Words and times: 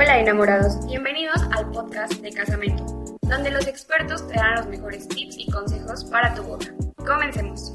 Hola 0.00 0.20
enamorados, 0.20 0.86
bienvenidos 0.86 1.42
al 1.56 1.72
podcast 1.72 2.12
de 2.22 2.30
Casamento, 2.30 2.84
donde 3.22 3.50
los 3.50 3.66
expertos 3.66 4.28
te 4.28 4.34
dan 4.34 4.54
los 4.54 4.68
mejores 4.68 5.08
tips 5.08 5.36
y 5.36 5.50
consejos 5.50 6.04
para 6.04 6.36
tu 6.36 6.44
boda. 6.44 6.66
Comencemos. 7.04 7.72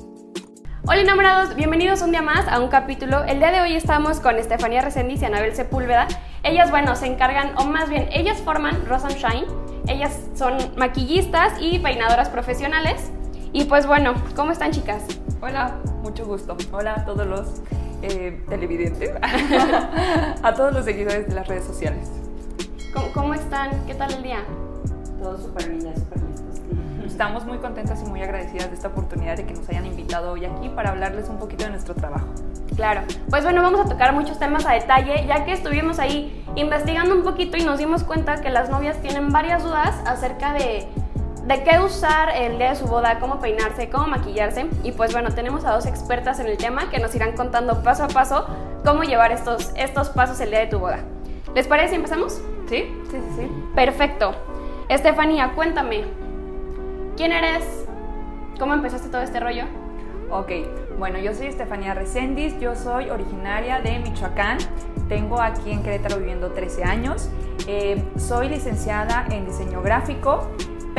Hola 0.87 1.01
enamorados, 1.01 1.53
bienvenidos 1.53 2.01
un 2.01 2.11
día 2.11 2.21
más 2.21 2.47
a 2.47 2.61
un 2.61 2.69
capítulo. 2.69 3.25
El 3.25 3.39
día 3.39 3.51
de 3.51 3.59
hoy 3.59 3.73
estamos 3.73 4.21
con 4.21 4.37
Estefanía 4.37 4.79
Resendiz 4.79 5.21
y 5.21 5.25
Anabel 5.25 5.53
Sepúlveda. 5.53 6.07
Ellas, 6.43 6.71
bueno, 6.71 6.95
se 6.95 7.07
encargan, 7.07 7.57
o 7.57 7.65
más 7.65 7.89
bien, 7.89 8.07
ellas 8.13 8.39
forman 8.39 8.85
Rose 8.85 9.05
and 9.05 9.17
Shine. 9.17 9.47
Ellas 9.89 10.17
son 10.33 10.55
maquillistas 10.77 11.51
y 11.59 11.79
peinadoras 11.79 12.29
profesionales. 12.29 13.11
Y 13.51 13.65
pues 13.65 13.85
bueno, 13.85 14.13
¿cómo 14.33 14.53
están 14.53 14.71
chicas? 14.71 15.03
Hola, 15.41 15.75
mucho 16.03 16.25
gusto. 16.25 16.55
Hola 16.71 16.93
a 16.99 17.03
todos 17.03 17.27
los 17.27 17.61
eh, 18.03 18.37
televidentes, 18.49 19.11
a 20.43 20.53
todos 20.53 20.73
los 20.73 20.83
seguidores 20.83 21.25
de 21.27 21.35
las 21.35 21.47
redes 21.47 21.63
sociales. 21.63 22.11
¿Cómo, 23.13 23.33
están? 23.33 23.85
¿Qué 23.87 23.95
tal 23.95 24.11
el 24.13 24.23
día? 24.23 24.43
Todo 25.21 25.37
súper 25.37 25.69
bien, 25.69 25.95
súper 25.95 26.21
listos. 26.21 26.61
Estamos 27.05 27.45
muy 27.45 27.59
contentas 27.59 28.03
y 28.05 28.09
muy 28.09 28.21
agradecidas 28.21 28.69
de 28.69 28.75
esta 28.75 28.89
oportunidad 28.89 29.37
de 29.37 29.45
que 29.45 29.53
nos 29.53 29.69
hayan 29.69 29.85
invitado 29.85 30.33
hoy 30.33 30.43
aquí 30.43 30.67
para 30.67 30.91
hablarles 30.91 31.29
un 31.29 31.37
poquito 31.37 31.63
de 31.63 31.71
nuestro 31.71 31.95
trabajo. 31.95 32.27
Claro, 32.75 33.03
pues 33.29 33.43
bueno, 33.43 33.61
vamos 33.61 33.79
a 33.79 33.85
tocar 33.85 34.13
muchos 34.13 34.37
temas 34.37 34.65
a 34.65 34.73
detalle, 34.73 35.25
ya 35.25 35.45
que 35.45 35.53
estuvimos 35.53 35.99
ahí 35.99 36.43
investigando 36.55 37.15
un 37.15 37.23
poquito 37.23 37.55
y 37.55 37.63
nos 37.63 37.79
dimos 37.79 38.03
cuenta 38.03 38.41
que 38.41 38.49
las 38.49 38.69
novias 38.69 39.01
tienen 39.01 39.31
varias 39.31 39.63
dudas 39.63 39.95
acerca 40.05 40.51
de 40.53 40.87
de 41.45 41.63
qué 41.63 41.79
usar 41.79 42.29
el 42.35 42.57
día 42.57 42.69
de 42.69 42.75
su 42.75 42.85
boda, 42.85 43.19
cómo 43.19 43.39
peinarse, 43.39 43.89
cómo 43.89 44.07
maquillarse. 44.07 44.67
Y 44.83 44.93
pues 44.93 45.11
bueno, 45.11 45.31
tenemos 45.31 45.65
a 45.65 45.71
dos 45.71 45.85
expertas 45.85 46.39
en 46.39 46.47
el 46.47 46.57
tema 46.57 46.89
que 46.89 46.99
nos 46.99 47.13
irán 47.15 47.33
contando 47.35 47.83
paso 47.83 48.05
a 48.05 48.07
paso 48.07 48.45
cómo 48.85 49.03
llevar 49.03 49.31
estos, 49.31 49.71
estos 49.75 50.09
pasos 50.09 50.39
el 50.39 50.49
día 50.51 50.59
de 50.59 50.67
tu 50.67 50.79
boda. 50.79 50.99
¿Les 51.53 51.67
parece 51.67 51.89
si 51.89 51.95
empezamos? 51.95 52.41
Sí, 52.67 52.85
sí, 53.11 53.17
sí, 53.17 53.35
sí. 53.37 53.51
Perfecto. 53.75 54.33
Estefanía, 54.89 55.51
cuéntame, 55.53 56.05
¿quién 57.15 57.31
eres? 57.31 57.85
¿Cómo 58.59 58.73
empezaste 58.73 59.09
todo 59.09 59.21
este 59.21 59.39
rollo? 59.39 59.63
Ok, 60.29 60.51
bueno, 60.97 61.19
yo 61.19 61.33
soy 61.33 61.47
Estefanía 61.47 61.93
Reséndiz, 61.93 62.59
yo 62.59 62.75
soy 62.75 63.09
originaria 63.09 63.79
de 63.81 63.99
Michoacán, 63.99 64.57
tengo 65.07 65.39
aquí 65.39 65.71
en 65.71 65.83
Querétaro 65.83 66.17
viviendo 66.17 66.51
13 66.51 66.83
años, 66.83 67.29
eh, 67.67 68.03
soy 68.17 68.49
licenciada 68.49 69.25
en 69.29 69.45
diseño 69.45 69.81
gráfico 69.81 70.49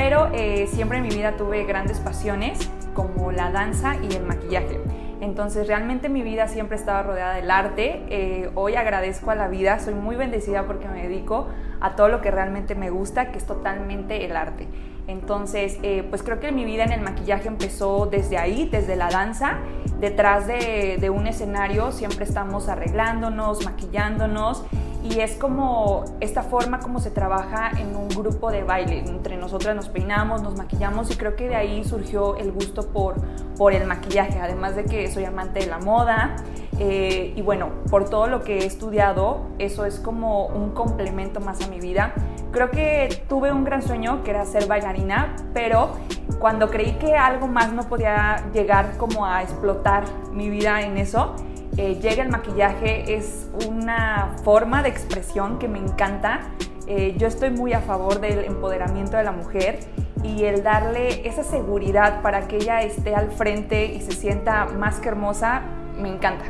pero 0.05 0.29
eh, 0.35 0.67
siempre 0.67 0.99
en 0.99 1.05
mi 1.05 1.09
vida 1.09 1.33
tuve 1.39 1.65
grandes 1.65 1.99
pasiones 1.99 2.71
como 2.93 3.33
la 3.33 3.51
danza 3.51 3.97
y 4.03 4.15
el 4.15 4.27
maquillaje. 4.27 4.79
Entonces 5.23 5.67
realmente 5.67 6.11
mi 6.11 6.21
vida 6.21 6.47
siempre 6.47 6.77
estaba 6.77 7.03
rodeada 7.03 7.37
del 7.37 7.51
arte. 7.51 8.03
Eh, 8.11 8.51
hoy 8.55 8.75
agradezco 8.75 9.31
a 9.31 9.35
la 9.35 9.49
vida, 9.49 9.79
soy 9.79 9.95
muy 9.95 10.15
bendecida 10.15 10.67
porque 10.67 10.89
me 10.89 11.09
dedico 11.09 11.49
a 11.81 11.97
todo 11.97 12.09
lo 12.09 12.21
que 12.21 12.31
realmente 12.31 12.75
me 12.75 12.91
gusta, 12.91 13.33
que 13.33 13.39
es 13.39 13.47
totalmente 13.47 14.27
el 14.27 14.37
arte. 14.37 14.69
Entonces, 15.07 15.79
eh, 15.83 16.07
pues 16.11 16.23
creo 16.23 16.39
que 16.39 16.53
mi 16.53 16.67
vida 16.67 16.85
en 16.85 16.93
el 16.93 17.01
maquillaje 17.01 17.49
empezó 17.49 18.05
desde 18.05 18.37
ahí, 18.37 18.69
desde 18.71 18.97
la 18.97 19.09
danza. 19.09 19.61
Detrás 20.01 20.47
de, 20.47 20.99
de 21.01 21.11
un 21.11 21.27
escenario 21.27 21.93
siempre 21.93 22.25
estamos 22.25 22.69
arreglándonos, 22.69 23.65
maquillándonos 23.65 24.65
y 25.05 25.21
es 25.21 25.37
como 25.37 26.05
esta 26.21 26.43
forma 26.43 26.81
como 26.81 26.99
se 26.99 27.11
trabaja 27.11 27.71
en 27.79 27.95
un 27.95 28.09
grupo 28.09 28.51
de 28.51 28.63
baile. 28.63 29.01
Entre 29.01 29.37
nosotras 29.37 29.77
nos 29.77 29.91
peinamos, 29.91 30.43
nos 30.43 30.57
maquillamos 30.57 31.11
y 31.11 31.17
creo 31.17 31.37
que 31.37 31.47
de 31.47 31.57
ahí 31.57 31.85
surgió 31.85 32.37
el 32.37 32.53
gusto 32.53 32.89
por, 32.89 33.17
por 33.57 33.75
el 33.75 33.87
maquillaje, 33.87 34.41
además 34.41 34.77
de 34.77 34.85
que 34.85 35.11
soy 35.13 35.27
amante 35.27 35.61
de 35.61 35.67
la 35.67 35.79
moda. 35.79 36.37
Eh, 36.79 37.33
y 37.37 37.43
bueno, 37.43 37.71
por 37.91 38.09
todo 38.09 38.27
lo 38.27 38.43
que 38.43 38.59
he 38.59 38.67
estudiado, 38.67 39.43
eso 39.59 39.85
es 39.85 40.01
como 40.01 40.47
un 40.47 40.71
complemento 40.71 41.41
más 41.41 41.65
a 41.65 41.69
mi 41.69 41.81
vida. 41.81 42.15
Creo 42.51 42.71
que 42.71 43.23
tuve 43.29 43.53
un 43.53 43.65
gran 43.65 43.83
sueño 43.83 44.23
que 44.25 44.31
era 44.31 44.45
ser 44.45 44.67
bailarina, 44.67 45.37
pero 45.53 45.91
cuando 46.39 46.71
creí 46.71 46.93
que 46.93 47.17
algo 47.17 47.47
más 47.47 47.73
no 47.73 47.85
podía 47.85 48.45
llegar 48.53 48.97
como 48.97 49.27
a 49.27 49.43
explotar 49.43 50.05
mi 50.33 50.49
vida 50.51 50.83
en 50.83 50.99
eso, 50.99 51.35
eh, 51.77 51.99
llega 52.01 52.23
el 52.23 52.29
maquillaje, 52.29 53.17
es 53.17 53.49
una 53.69 54.37
forma 54.45 54.83
de 54.83 54.89
expresión 54.89 55.59
que 55.59 55.69
me 55.69 55.79
encanta. 55.79 56.41
Eh, 56.87 57.15
yo 57.19 57.27
estoy 57.27 57.51
muy 57.51 57.73
a 57.73 57.81
favor 57.81 58.21
del 58.21 58.45
empoderamiento 58.45 59.17
de 59.17 59.25
la 59.25 59.33
mujer 59.33 59.81
y 60.23 60.45
el 60.45 60.63
darle 60.63 61.27
esa 61.27 61.43
seguridad 61.43 62.23
para 62.23 62.47
que 62.47 62.57
ella 62.57 62.83
esté 62.83 63.15
al 63.15 63.31
frente 63.31 63.87
y 63.87 64.01
se 64.01 64.13
sienta 64.13 64.67
más 64.67 65.01
que 65.01 65.09
hermosa, 65.09 65.63
me 65.99 66.09
encanta. 66.09 66.45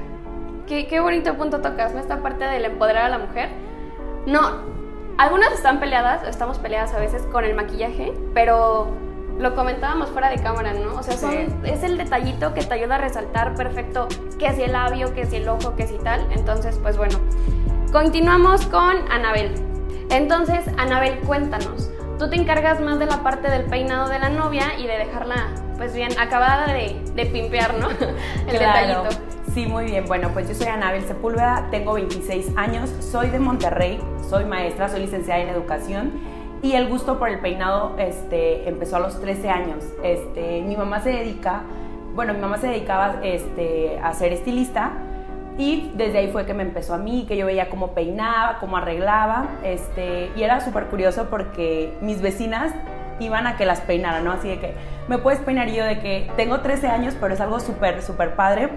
Qué, 0.66 0.86
qué 0.86 1.00
bonito 1.00 1.34
punto 1.34 1.60
tocas, 1.60 1.92
¿no? 1.94 2.00
Esta 2.00 2.22
parte 2.22 2.44
del 2.44 2.64
empoderar 2.64 3.04
a 3.04 3.08
la 3.08 3.18
mujer. 3.18 3.50
No, 4.26 4.62
algunas 5.18 5.52
están 5.52 5.80
peleadas, 5.80 6.26
estamos 6.26 6.58
peleadas 6.58 6.92
a 6.94 6.98
veces 6.98 7.22
con 7.30 7.44
el 7.44 7.54
maquillaje, 7.54 8.12
pero 8.32 8.88
lo 9.38 9.54
comentábamos 9.54 10.08
fuera 10.10 10.30
de 10.30 10.38
cámara, 10.38 10.72
¿no? 10.72 10.94
O 10.94 11.02
sea, 11.02 11.14
es 11.64 11.82
el 11.82 11.98
detallito 11.98 12.54
que 12.54 12.62
te 12.62 12.74
ayuda 12.74 12.96
a 12.96 12.98
resaltar 12.98 13.54
perfecto 13.54 14.08
que 14.38 14.52
si 14.52 14.62
el 14.62 14.72
labio, 14.72 15.14
que 15.14 15.26
si 15.26 15.36
el 15.36 15.48
ojo, 15.48 15.76
que 15.76 15.86
si 15.86 15.98
tal. 15.98 16.26
Entonces, 16.30 16.78
pues 16.82 16.96
bueno. 16.96 17.18
Continuamos 17.92 18.66
con 18.66 18.96
Anabel. 19.10 19.54
Entonces, 20.10 20.64
Anabel, 20.78 21.18
cuéntanos. 21.20 21.90
Tú 22.18 22.28
te 22.28 22.36
encargas 22.36 22.80
más 22.80 22.98
de 22.98 23.06
la 23.06 23.22
parte 23.22 23.50
del 23.50 23.64
peinado 23.64 24.08
de 24.08 24.18
la 24.18 24.30
novia 24.30 24.78
y 24.78 24.86
de 24.86 24.98
dejarla, 24.98 25.48
pues 25.76 25.94
bien, 25.94 26.10
acabada 26.18 26.72
de, 26.72 27.00
de 27.14 27.26
pimpear, 27.26 27.74
¿no? 27.74 27.90
el 28.48 28.52
detallito. 28.52 29.33
Sí, 29.54 29.66
muy 29.66 29.84
bien. 29.84 30.04
Bueno, 30.06 30.30
pues 30.32 30.48
yo 30.48 30.54
soy 30.56 30.66
Anabel 30.66 31.04
Sepúlveda, 31.04 31.68
tengo 31.70 31.92
26 31.92 32.56
años, 32.56 32.90
soy 32.98 33.30
de 33.30 33.38
Monterrey, 33.38 34.00
soy 34.28 34.46
maestra, 34.46 34.88
soy 34.88 35.02
licenciada 35.02 35.40
en 35.42 35.48
educación 35.48 36.10
y 36.60 36.72
el 36.72 36.88
gusto 36.88 37.20
por 37.20 37.28
el 37.28 37.38
peinado 37.38 37.94
este, 37.96 38.68
empezó 38.68 38.96
a 38.96 38.98
los 38.98 39.20
13 39.20 39.50
años. 39.50 39.84
Este, 40.02 40.60
mi 40.62 40.76
mamá 40.76 41.02
se 41.02 41.10
dedica, 41.10 41.62
bueno, 42.16 42.34
mi 42.34 42.40
mamá 42.40 42.58
se 42.58 42.66
dedicaba 42.66 43.20
este, 43.22 44.00
a 44.02 44.12
ser 44.14 44.32
estilista 44.32 44.90
y 45.56 45.92
desde 45.94 46.18
ahí 46.18 46.32
fue 46.32 46.46
que 46.46 46.54
me 46.54 46.64
empezó 46.64 46.94
a 46.94 46.98
mí, 46.98 47.24
que 47.28 47.36
yo 47.36 47.46
veía 47.46 47.70
cómo 47.70 47.92
peinaba, 47.92 48.58
cómo 48.58 48.76
arreglaba, 48.76 49.50
este, 49.62 50.32
y 50.34 50.42
era 50.42 50.62
súper 50.62 50.86
curioso 50.86 51.28
porque 51.30 51.96
mis 52.00 52.20
vecinas 52.20 52.72
iban 53.20 53.46
a 53.46 53.56
que 53.56 53.66
las 53.66 53.80
peinara, 53.82 54.18
¿no? 54.18 54.32
Así 54.32 54.48
de 54.48 54.58
que, 54.58 54.74
¿me 55.06 55.18
puedes 55.18 55.38
peinar? 55.38 55.68
Y 55.68 55.76
yo 55.76 55.84
de 55.84 56.00
que 56.00 56.28
tengo 56.36 56.58
13 56.58 56.88
años, 56.88 57.14
pero 57.20 57.34
es 57.34 57.40
algo 57.40 57.60
súper, 57.60 58.02
súper 58.02 58.34
padre 58.34 58.70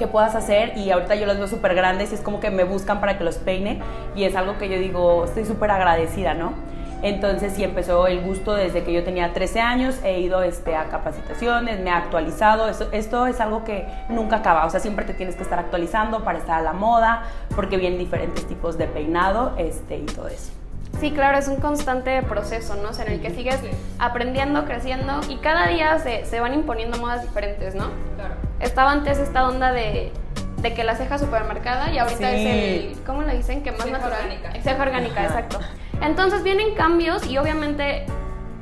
que 0.00 0.06
puedas 0.06 0.34
hacer 0.34 0.78
y 0.78 0.90
ahorita 0.90 1.14
yo 1.14 1.26
las 1.26 1.36
veo 1.36 1.46
súper 1.46 1.74
grandes 1.74 2.10
y 2.10 2.14
es 2.14 2.22
como 2.22 2.40
que 2.40 2.50
me 2.50 2.64
buscan 2.64 3.00
para 3.00 3.18
que 3.18 3.22
los 3.22 3.36
peine 3.36 3.80
y 4.16 4.24
es 4.24 4.34
algo 4.34 4.56
que 4.56 4.70
yo 4.70 4.78
digo, 4.78 5.26
estoy 5.26 5.44
súper 5.44 5.70
agradecida, 5.70 6.32
¿no? 6.32 6.54
Entonces 7.02 7.52
sí 7.52 7.64
empezó 7.64 8.06
el 8.06 8.22
gusto 8.22 8.54
desde 8.54 8.82
que 8.82 8.94
yo 8.94 9.04
tenía 9.04 9.34
13 9.34 9.60
años, 9.60 9.98
he 10.02 10.20
ido 10.20 10.42
este, 10.42 10.74
a 10.74 10.84
capacitaciones, 10.84 11.80
me 11.80 11.90
he 11.90 11.92
actualizado, 11.92 12.68
esto, 12.68 12.88
esto 12.92 13.26
es 13.26 13.40
algo 13.40 13.62
que 13.62 13.86
nunca 14.08 14.36
acaba, 14.36 14.64
o 14.64 14.70
sea, 14.70 14.80
siempre 14.80 15.04
te 15.04 15.12
tienes 15.12 15.36
que 15.36 15.42
estar 15.42 15.58
actualizando 15.58 16.24
para 16.24 16.38
estar 16.38 16.58
a 16.58 16.62
la 16.62 16.72
moda, 16.72 17.24
porque 17.54 17.76
vienen 17.76 17.98
diferentes 17.98 18.46
tipos 18.46 18.78
de 18.78 18.86
peinado 18.86 19.52
este, 19.58 19.98
y 19.98 20.06
todo 20.06 20.28
eso. 20.28 20.50
Sí, 20.98 21.10
claro, 21.12 21.38
es 21.38 21.48
un 21.48 21.56
constante 21.56 22.22
proceso, 22.22 22.74
¿no? 22.76 22.88
O 22.88 22.92
sea, 22.94 23.04
en 23.04 23.12
el 23.12 23.20
que 23.20 23.30
sigues 23.30 23.60
aprendiendo, 23.98 24.64
creciendo 24.64 25.20
y 25.28 25.36
cada 25.36 25.68
día 25.68 25.98
se, 25.98 26.24
se 26.24 26.40
van 26.40 26.54
imponiendo 26.54 26.98
modas 26.98 27.22
diferentes, 27.22 27.74
¿no? 27.74 27.90
Claro. 28.16 28.49
Estaba 28.60 28.92
antes 28.92 29.18
esta 29.18 29.48
onda 29.48 29.72
de, 29.72 30.12
de 30.58 30.74
que 30.74 30.84
la 30.84 30.94
ceja 30.94 31.18
supermercada 31.18 31.90
y 31.90 31.98
ahorita 31.98 32.30
es 32.30 32.46
el, 32.46 33.02
¿cómo 33.04 33.22
le 33.22 33.36
dicen? 33.36 33.62
Que 33.62 33.72
más 33.72 33.82
ceja 33.82 33.98
natural. 33.98 34.20
Orgánica. 34.24 34.52
Ceja 34.62 34.82
orgánica, 34.82 35.24
exacto. 35.24 35.58
Entonces 36.02 36.42
vienen 36.42 36.74
cambios 36.74 37.26
y 37.26 37.38
obviamente 37.38 38.06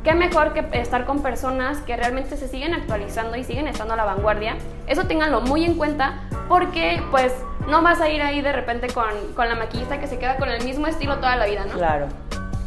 qué 0.05 0.15
mejor 0.15 0.55
que 0.55 0.65
estar 0.79 1.05
con 1.05 1.23
personas 1.23 1.79
que 1.79 1.97
realmente 1.97 2.37
se 2.37 2.49
siguen 2.49 2.75
actualizando 2.75 3.37
y 3.37 3.45
siguen 3.45 3.67
estando 3.67 3.95
a 3.95 3.97
la 3.97 4.05
vanguardia. 4.05 4.57
Eso 4.87 5.05
ténganlo 5.05 5.41
muy 5.41 5.65
en 5.65 5.75
cuenta 5.75 6.21
porque 6.49 7.03
pues 7.11 7.33
no 7.69 7.83
vas 7.83 8.01
a 8.01 8.09
ir 8.09 8.23
ahí 8.23 8.41
de 8.41 8.53
repente 8.53 8.89
con, 8.89 9.35
con 9.35 9.49
la 9.49 9.57
maquillista 9.57 9.99
que 10.01 10.07
se 10.07 10.19
queda 10.19 10.37
con 10.37 10.49
el 10.49 10.65
mismo 10.65 10.87
estilo 10.87 11.17
toda 11.17 11.37
la 11.37 11.47
vida, 11.47 11.65
¿no? 11.67 11.75
Claro. 11.75 12.07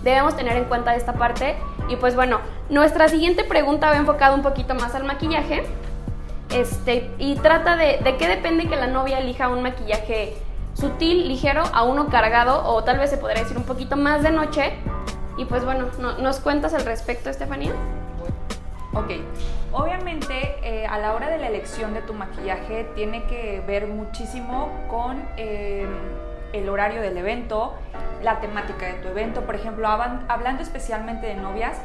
Debemos 0.04 0.36
tener 0.36 0.57
en 0.57 0.66
cuenta 0.66 0.95
esta 0.95 1.13
parte 1.13 1.56
y 1.88 1.95
pues 1.95 2.16
bueno, 2.16 2.42
nuestra 2.69 3.07
siguiente 3.07 3.44
pregunta 3.44 3.89
va 3.89 3.98
enfocada 3.98 4.36
un 4.36 4.42
poquito 4.42 4.75
más 4.75 4.94
al 4.95 5.04
maquillaje. 5.04 5.63
Este, 6.53 7.09
y 7.18 7.36
trata 7.36 7.77
de, 7.77 8.00
de 8.03 8.18
qué 8.18 8.27
depende 8.27 8.68
que 8.68 8.75
la 8.75 8.88
novia 8.88 9.19
elija 9.19 9.48
un 9.48 9.63
maquillaje 9.63 10.36
sutil, 10.74 11.27
ligero, 11.27 11.63
a 11.74 11.83
uno 11.83 12.09
cargado 12.09 12.65
o 12.65 12.83
tal 12.83 12.98
vez 12.98 13.09
se 13.09 13.18
podría 13.18 13.44
decir 13.44 13.57
un 13.57 13.63
poquito 13.63 13.95
más 13.95 14.24
de 14.24 14.31
noche. 14.31 14.74
Y 15.38 15.45
pues 15.45 15.63
bueno, 15.63 15.88
¿nos 16.19 16.39
cuentas 16.39 16.74
al 16.74 16.86
respecto, 16.86 17.30
Estefanía? 17.30 17.71
Ok, 18.94 19.12
obviamente 19.71 20.57
eh, 20.63 20.86
a 20.86 20.98
la 20.98 21.13
hora 21.13 21.30
de 21.30 21.38
la 21.38 21.48
elección 21.48 21.94
de 21.94 22.01
tu 22.01 22.13
maquillaje 22.13 22.86
tiene 22.94 23.24
que 23.24 23.63
ver 23.65 23.88
muchísimo 23.88 24.69
con 24.89 25.24
eh, 25.38 25.88
el 26.51 26.68
horario 26.68 27.01
del 27.01 27.18
evento, 27.18 27.74
la 28.21 28.42
temática 28.42 28.88
de 28.88 28.94
tu 28.95 29.07
evento. 29.07 29.42
Por 29.42 29.56
ejemplo, 29.56 29.88
hablando 29.88 30.62
especialmente 30.62 31.27
de 31.27 31.36
novias, 31.36 31.77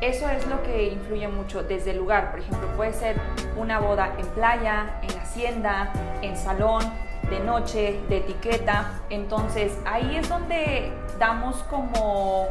eso 0.00 0.28
es 0.28 0.46
lo 0.46 0.62
que 0.62 0.84
influye 0.84 1.28
mucho 1.28 1.62
desde 1.62 1.92
el 1.92 1.98
lugar. 1.98 2.30
Por 2.30 2.40
ejemplo, 2.40 2.68
puede 2.76 2.92
ser 2.92 3.16
una 3.56 3.78
boda 3.78 4.14
en 4.18 4.26
playa, 4.28 5.00
en 5.02 5.18
hacienda, 5.18 5.92
en 6.22 6.36
salón, 6.36 6.84
de 7.30 7.40
noche, 7.40 8.00
de 8.08 8.18
etiqueta. 8.18 9.00
Entonces 9.10 9.78
ahí 9.84 10.16
es 10.16 10.28
donde 10.28 10.92
damos 11.18 11.56
como 11.64 12.46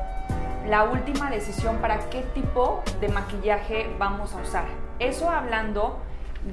la 0.68 0.86
última 0.86 1.30
decisión 1.30 1.78
para 1.78 2.00
qué 2.10 2.22
tipo 2.34 2.84
de 3.02 3.10
maquillaje 3.10 3.88
vamos 4.00 4.34
a 4.34 4.42
usar. 4.42 4.66
Eso 5.00 5.30
hablando 5.30 6.00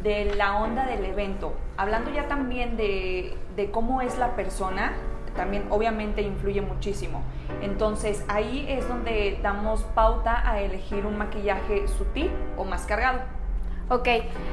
de 0.03 0.35
la 0.37 0.57
onda 0.61 0.87
del 0.87 1.05
evento, 1.05 1.53
hablando 1.77 2.11
ya 2.11 2.29
también 2.29 2.77
de, 2.77 3.37
de 3.57 3.71
cómo 3.71 4.03
es 4.03 4.19
la 4.19 4.37
persona, 4.37 4.93
también 5.35 5.67
obviamente 5.71 6.23
influye 6.23 6.61
muchísimo. 6.61 7.23
Entonces 7.63 8.25
ahí 8.29 8.67
es 8.69 8.89
donde 8.89 9.39
damos 9.43 9.83
pauta 9.95 10.49
a 10.49 10.61
elegir 10.61 11.07
un 11.07 11.19
maquillaje 11.19 11.89
sutil 11.89 12.31
o 12.57 12.65
más 12.65 12.87
cargado. 12.87 13.21
Ok, 13.89 14.09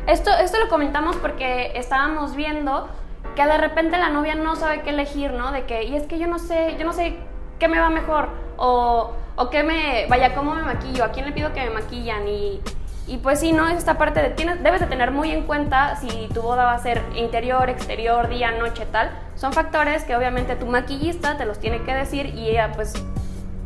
esto, 0.08 0.32
esto 0.32 0.60
lo 0.60 0.68
comentamos 0.68 1.16
porque 1.18 1.72
estábamos 1.76 2.36
viendo 2.36 2.90
que 3.36 3.46
de 3.46 3.58
repente 3.58 3.98
la 3.98 4.10
novia 4.10 4.36
no 4.36 4.56
sabe 4.56 4.82
qué 4.82 4.90
elegir, 4.90 5.32
¿no? 5.34 5.52
De 5.52 5.66
que, 5.66 5.84
y 5.84 5.96
es 5.96 6.04
que 6.04 6.18
yo 6.18 6.28
no 6.28 6.40
sé, 6.40 6.76
yo 6.80 6.86
no 6.86 6.94
sé 6.94 7.18
qué 7.60 7.68
me 7.68 7.80
va 7.80 7.90
mejor, 7.92 8.30
o, 8.58 9.12
o 9.36 9.50
qué 9.52 9.64
me, 9.64 10.08
vaya, 10.10 10.34
cómo 10.34 10.56
me 10.56 10.64
maquillo, 10.64 11.04
a 11.04 11.12
quién 11.12 11.28
le 11.28 11.34
pido 11.34 11.54
que 11.54 11.62
me 11.62 11.70
maquillan, 11.70 12.28
y, 12.28 12.62
y 13.08 13.18
pues 13.18 13.40
sí, 13.40 13.54
¿no? 13.54 13.68
Es 13.70 13.78
esta 13.78 13.98
parte 13.98 14.22
de, 14.22 14.30
tienes, 14.32 14.62
debes 14.62 14.82
de 14.82 14.88
tener 14.88 15.12
muy 15.12 15.32
en 15.32 15.44
cuenta 15.44 15.96
si 15.96 16.28
tu 16.34 16.42
boda 16.42 16.66
va 16.66 16.74
a 16.74 16.80
ser 16.80 17.02
interior, 17.16 17.70
exterior, 17.70 18.28
día, 18.28 18.52
noche, 18.52 18.86
tal. 18.86 19.10
Son 19.36 19.54
factores 19.54 20.04
que 20.04 20.16
obviamente 20.16 20.56
tu 20.58 20.66
maquillista 20.66 21.38
te 21.38 21.46
los 21.46 21.60
tiene 21.60 21.82
que 21.84 21.94
decir 21.94 22.28
y 22.36 22.50
ella 22.50 22.74
pues 22.76 22.94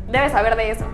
debe 0.08 0.30
saber 0.30 0.54
de 0.54 0.70
eso. 0.70 0.86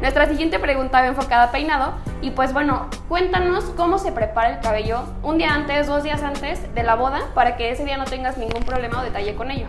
Nuestra 0.00 0.26
siguiente 0.26 0.58
pregunta 0.58 1.00
va 1.00 1.08
enfocada 1.08 1.44
a 1.44 1.52
peinado 1.52 1.94
y 2.22 2.30
pues 2.30 2.52
bueno, 2.52 2.88
cuéntanos 3.08 3.64
cómo 3.76 3.98
se 3.98 4.12
prepara 4.12 4.50
el 4.50 4.60
cabello 4.60 5.02
un 5.22 5.36
día 5.36 5.52
antes, 5.52 5.88
dos 5.88 6.04
días 6.04 6.22
antes 6.22 6.72
de 6.74 6.82
la 6.84 6.94
boda 6.94 7.20
para 7.34 7.56
que 7.56 7.70
ese 7.70 7.84
día 7.84 7.98
no 7.98 8.04
tengas 8.04 8.38
ningún 8.38 8.62
problema 8.62 9.00
o 9.00 9.02
detalle 9.02 9.34
con 9.34 9.50
ello. 9.50 9.66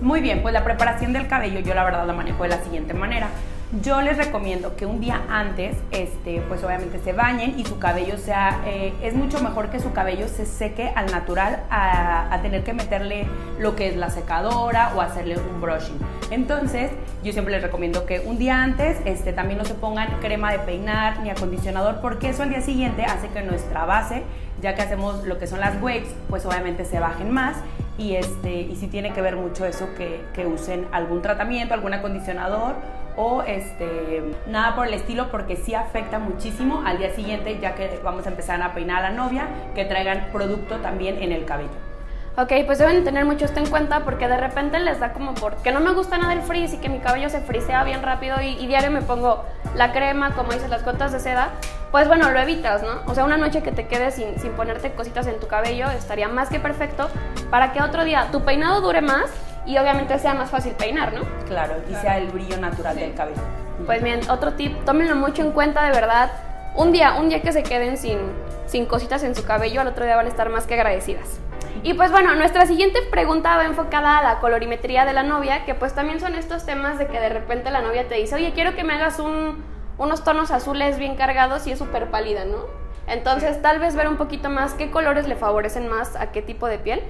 Muy 0.00 0.22
bien, 0.22 0.40
pues 0.40 0.54
la 0.54 0.64
preparación 0.64 1.12
del 1.12 1.28
cabello 1.28 1.60
yo 1.60 1.74
la 1.74 1.84
verdad 1.84 2.06
la 2.06 2.14
manejo 2.14 2.42
de 2.42 2.48
la 2.48 2.62
siguiente 2.62 2.94
manera. 2.94 3.28
Yo 3.72 4.00
les 4.00 4.16
recomiendo 4.16 4.74
que 4.74 4.84
un 4.84 5.00
día 5.00 5.22
antes, 5.28 5.76
este, 5.92 6.42
pues 6.48 6.64
obviamente 6.64 6.98
se 6.98 7.12
bañen 7.12 7.56
y 7.56 7.64
su 7.64 7.78
cabello 7.78 8.18
sea, 8.18 8.62
eh, 8.66 8.92
es 9.00 9.14
mucho 9.14 9.40
mejor 9.40 9.70
que 9.70 9.78
su 9.78 9.92
cabello 9.92 10.26
se 10.26 10.44
seque 10.44 10.90
al 10.96 11.06
natural 11.06 11.62
a, 11.70 12.36
tener 12.42 12.64
que 12.64 12.72
meterle 12.72 13.28
lo 13.60 13.76
que 13.76 13.86
es 13.88 13.96
la 13.96 14.10
secadora 14.10 14.92
o 14.96 15.00
hacerle 15.00 15.38
un 15.38 15.60
brushing. 15.60 15.96
Entonces, 16.32 16.90
yo 17.22 17.32
siempre 17.32 17.52
les 17.54 17.62
recomiendo 17.62 18.06
que 18.06 18.18
un 18.18 18.38
día 18.38 18.60
antes 18.60 18.98
este, 19.04 19.32
también 19.32 19.58
no 19.58 19.64
se 19.64 19.74
pongan 19.74 20.18
crema 20.18 20.50
de 20.50 20.58
peinar 20.58 21.20
ni 21.20 21.30
acondicionador 21.30 22.00
porque 22.00 22.30
eso 22.30 22.42
al 22.42 22.48
día 22.50 22.62
siguiente 22.62 23.04
hace 23.04 23.28
que 23.28 23.42
nuestra 23.42 23.84
base, 23.84 24.24
ya 24.60 24.74
que 24.74 24.82
hacemos 24.82 25.24
lo 25.24 25.38
que 25.38 25.46
son 25.46 25.60
las 25.60 25.80
waves, 25.80 26.12
pues 26.28 26.44
obviamente 26.44 26.84
se 26.84 26.98
bajen 26.98 27.30
más 27.30 27.56
y, 27.98 28.16
este, 28.16 28.62
y 28.62 28.74
sí 28.74 28.88
tiene 28.88 29.12
que 29.12 29.22
ver 29.22 29.36
mucho 29.36 29.64
eso 29.64 29.86
que, 29.96 30.24
que 30.34 30.46
usen 30.46 30.88
algún 30.90 31.22
tratamiento, 31.22 31.74
algún 31.74 31.94
acondicionador 31.94 32.74
o 33.16 33.42
este, 33.42 34.22
nada 34.46 34.74
por 34.74 34.86
el 34.86 34.94
estilo 34.94 35.30
porque 35.30 35.56
sí 35.56 35.74
afecta 35.74 36.18
muchísimo 36.18 36.82
al 36.84 36.98
día 36.98 37.14
siguiente 37.14 37.58
ya 37.60 37.74
que 37.74 38.00
vamos 38.02 38.26
a 38.26 38.30
empezar 38.30 38.60
a 38.62 38.74
peinar 38.74 39.04
a 39.04 39.10
la 39.10 39.16
novia 39.16 39.48
que 39.74 39.84
traigan 39.84 40.28
producto 40.32 40.76
también 40.76 41.22
en 41.22 41.32
el 41.32 41.44
cabello. 41.44 41.90
Ok, 42.36 42.52
pues 42.64 42.78
deben 42.78 43.02
tener 43.02 43.24
mucho 43.24 43.44
esto 43.44 43.58
en 43.58 43.66
cuenta 43.66 44.00
porque 44.00 44.28
de 44.28 44.36
repente 44.36 44.78
les 44.78 45.00
da 45.00 45.12
como 45.12 45.34
por 45.34 45.56
que 45.56 45.72
no 45.72 45.80
me 45.80 45.90
gusta 45.92 46.16
nada 46.16 46.32
el 46.32 46.42
frizz 46.42 46.72
y 46.72 46.78
que 46.78 46.88
mi 46.88 47.00
cabello 47.00 47.28
se 47.28 47.40
frisea 47.40 47.82
bien 47.82 48.02
rápido 48.02 48.40
y, 48.40 48.66
diario 48.66 48.90
me 48.90 49.02
pongo 49.02 49.44
la 49.74 49.92
crema, 49.92 50.30
como 50.34 50.52
dices, 50.52 50.70
las 50.70 50.84
gotas 50.84 51.12
de 51.12 51.18
seda, 51.18 51.50
pues 51.90 52.06
bueno, 52.06 52.30
lo 52.30 52.38
evitas, 52.38 52.82
¿no? 52.82 53.02
O 53.06 53.14
sea, 53.14 53.24
una 53.24 53.36
noche 53.36 53.62
que 53.62 53.72
te 53.72 53.88
quedes 53.88 54.14
sin, 54.14 54.38
sin 54.38 54.52
ponerte 54.52 54.92
cositas 54.92 55.26
en 55.26 55.40
tu 55.40 55.48
cabello 55.48 55.90
estaría 55.90 56.28
más 56.28 56.48
que 56.48 56.60
perfecto 56.60 57.10
para 57.50 57.72
que 57.72 57.82
otro 57.82 58.04
día 58.04 58.28
tu 58.30 58.42
peinado 58.44 58.80
dure 58.80 59.00
más 59.00 59.30
y 59.66 59.78
obviamente 59.78 60.18
sea 60.18 60.34
más 60.34 60.50
fácil 60.50 60.72
peinar, 60.72 61.12
¿no? 61.12 61.22
Claro, 61.46 61.74
y 61.88 61.94
sea 61.94 62.18
el 62.18 62.28
brillo 62.28 62.56
natural 62.58 62.96
del 62.96 63.14
cabello. 63.14 63.40
Pues 63.86 64.02
bien, 64.02 64.20
otro 64.30 64.54
tip, 64.54 64.84
tómenlo 64.84 65.16
mucho 65.16 65.42
en 65.42 65.52
cuenta 65.52 65.84
de 65.84 65.90
verdad. 65.90 66.30
Un 66.74 66.92
día, 66.92 67.14
un 67.14 67.28
día 67.28 67.42
que 67.42 67.52
se 67.52 67.62
queden 67.62 67.96
sin, 67.96 68.18
sin 68.66 68.86
cositas 68.86 69.22
en 69.22 69.34
su 69.34 69.44
cabello, 69.44 69.80
al 69.80 69.88
otro 69.88 70.04
día 70.04 70.16
van 70.16 70.26
a 70.26 70.28
estar 70.28 70.48
más 70.50 70.66
que 70.66 70.74
agradecidas. 70.74 71.40
Y 71.82 71.94
pues 71.94 72.10
bueno, 72.10 72.34
nuestra 72.34 72.66
siguiente 72.66 73.00
pregunta 73.10 73.56
va 73.56 73.64
enfocada 73.64 74.18
a 74.18 74.22
la 74.22 74.38
colorimetría 74.40 75.06
de 75.06 75.14
la 75.14 75.22
novia, 75.22 75.64
que 75.64 75.74
pues 75.74 75.94
también 75.94 76.20
son 76.20 76.34
estos 76.34 76.66
temas 76.66 76.98
de 76.98 77.06
que 77.06 77.18
de 77.18 77.30
repente 77.30 77.70
la 77.70 77.80
novia 77.80 78.06
te 78.06 78.16
dice, 78.16 78.34
oye, 78.34 78.52
quiero 78.52 78.74
que 78.74 78.84
me 78.84 78.94
hagas 78.94 79.18
un, 79.18 79.64
unos 79.96 80.22
tonos 80.22 80.50
azules 80.50 80.98
bien 80.98 81.16
cargados 81.16 81.66
y 81.66 81.72
es 81.72 81.78
súper 81.78 82.10
pálida, 82.10 82.44
¿no? 82.44 82.66
Entonces 83.06 83.60
tal 83.62 83.78
vez 83.78 83.96
ver 83.96 84.08
un 84.08 84.16
poquito 84.16 84.50
más 84.50 84.74
qué 84.74 84.90
colores 84.90 85.26
le 85.26 85.36
favorecen 85.36 85.88
más 85.88 86.16
a 86.16 86.32
qué 86.32 86.42
tipo 86.42 86.66
de 86.66 86.78
piel. 86.78 87.02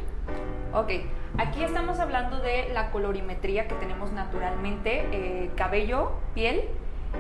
Ok, 0.73 0.93
aquí 1.39 1.63
estamos 1.63 2.01
hablando 2.01 2.39
de 2.39 2.71
la 2.73 2.91
colorimetría 2.91 3.69
que 3.69 3.75
tenemos 3.77 4.13
naturalmente, 4.13 5.07
eh, 5.13 5.51
cabello, 5.57 6.13
piel 6.35 6.65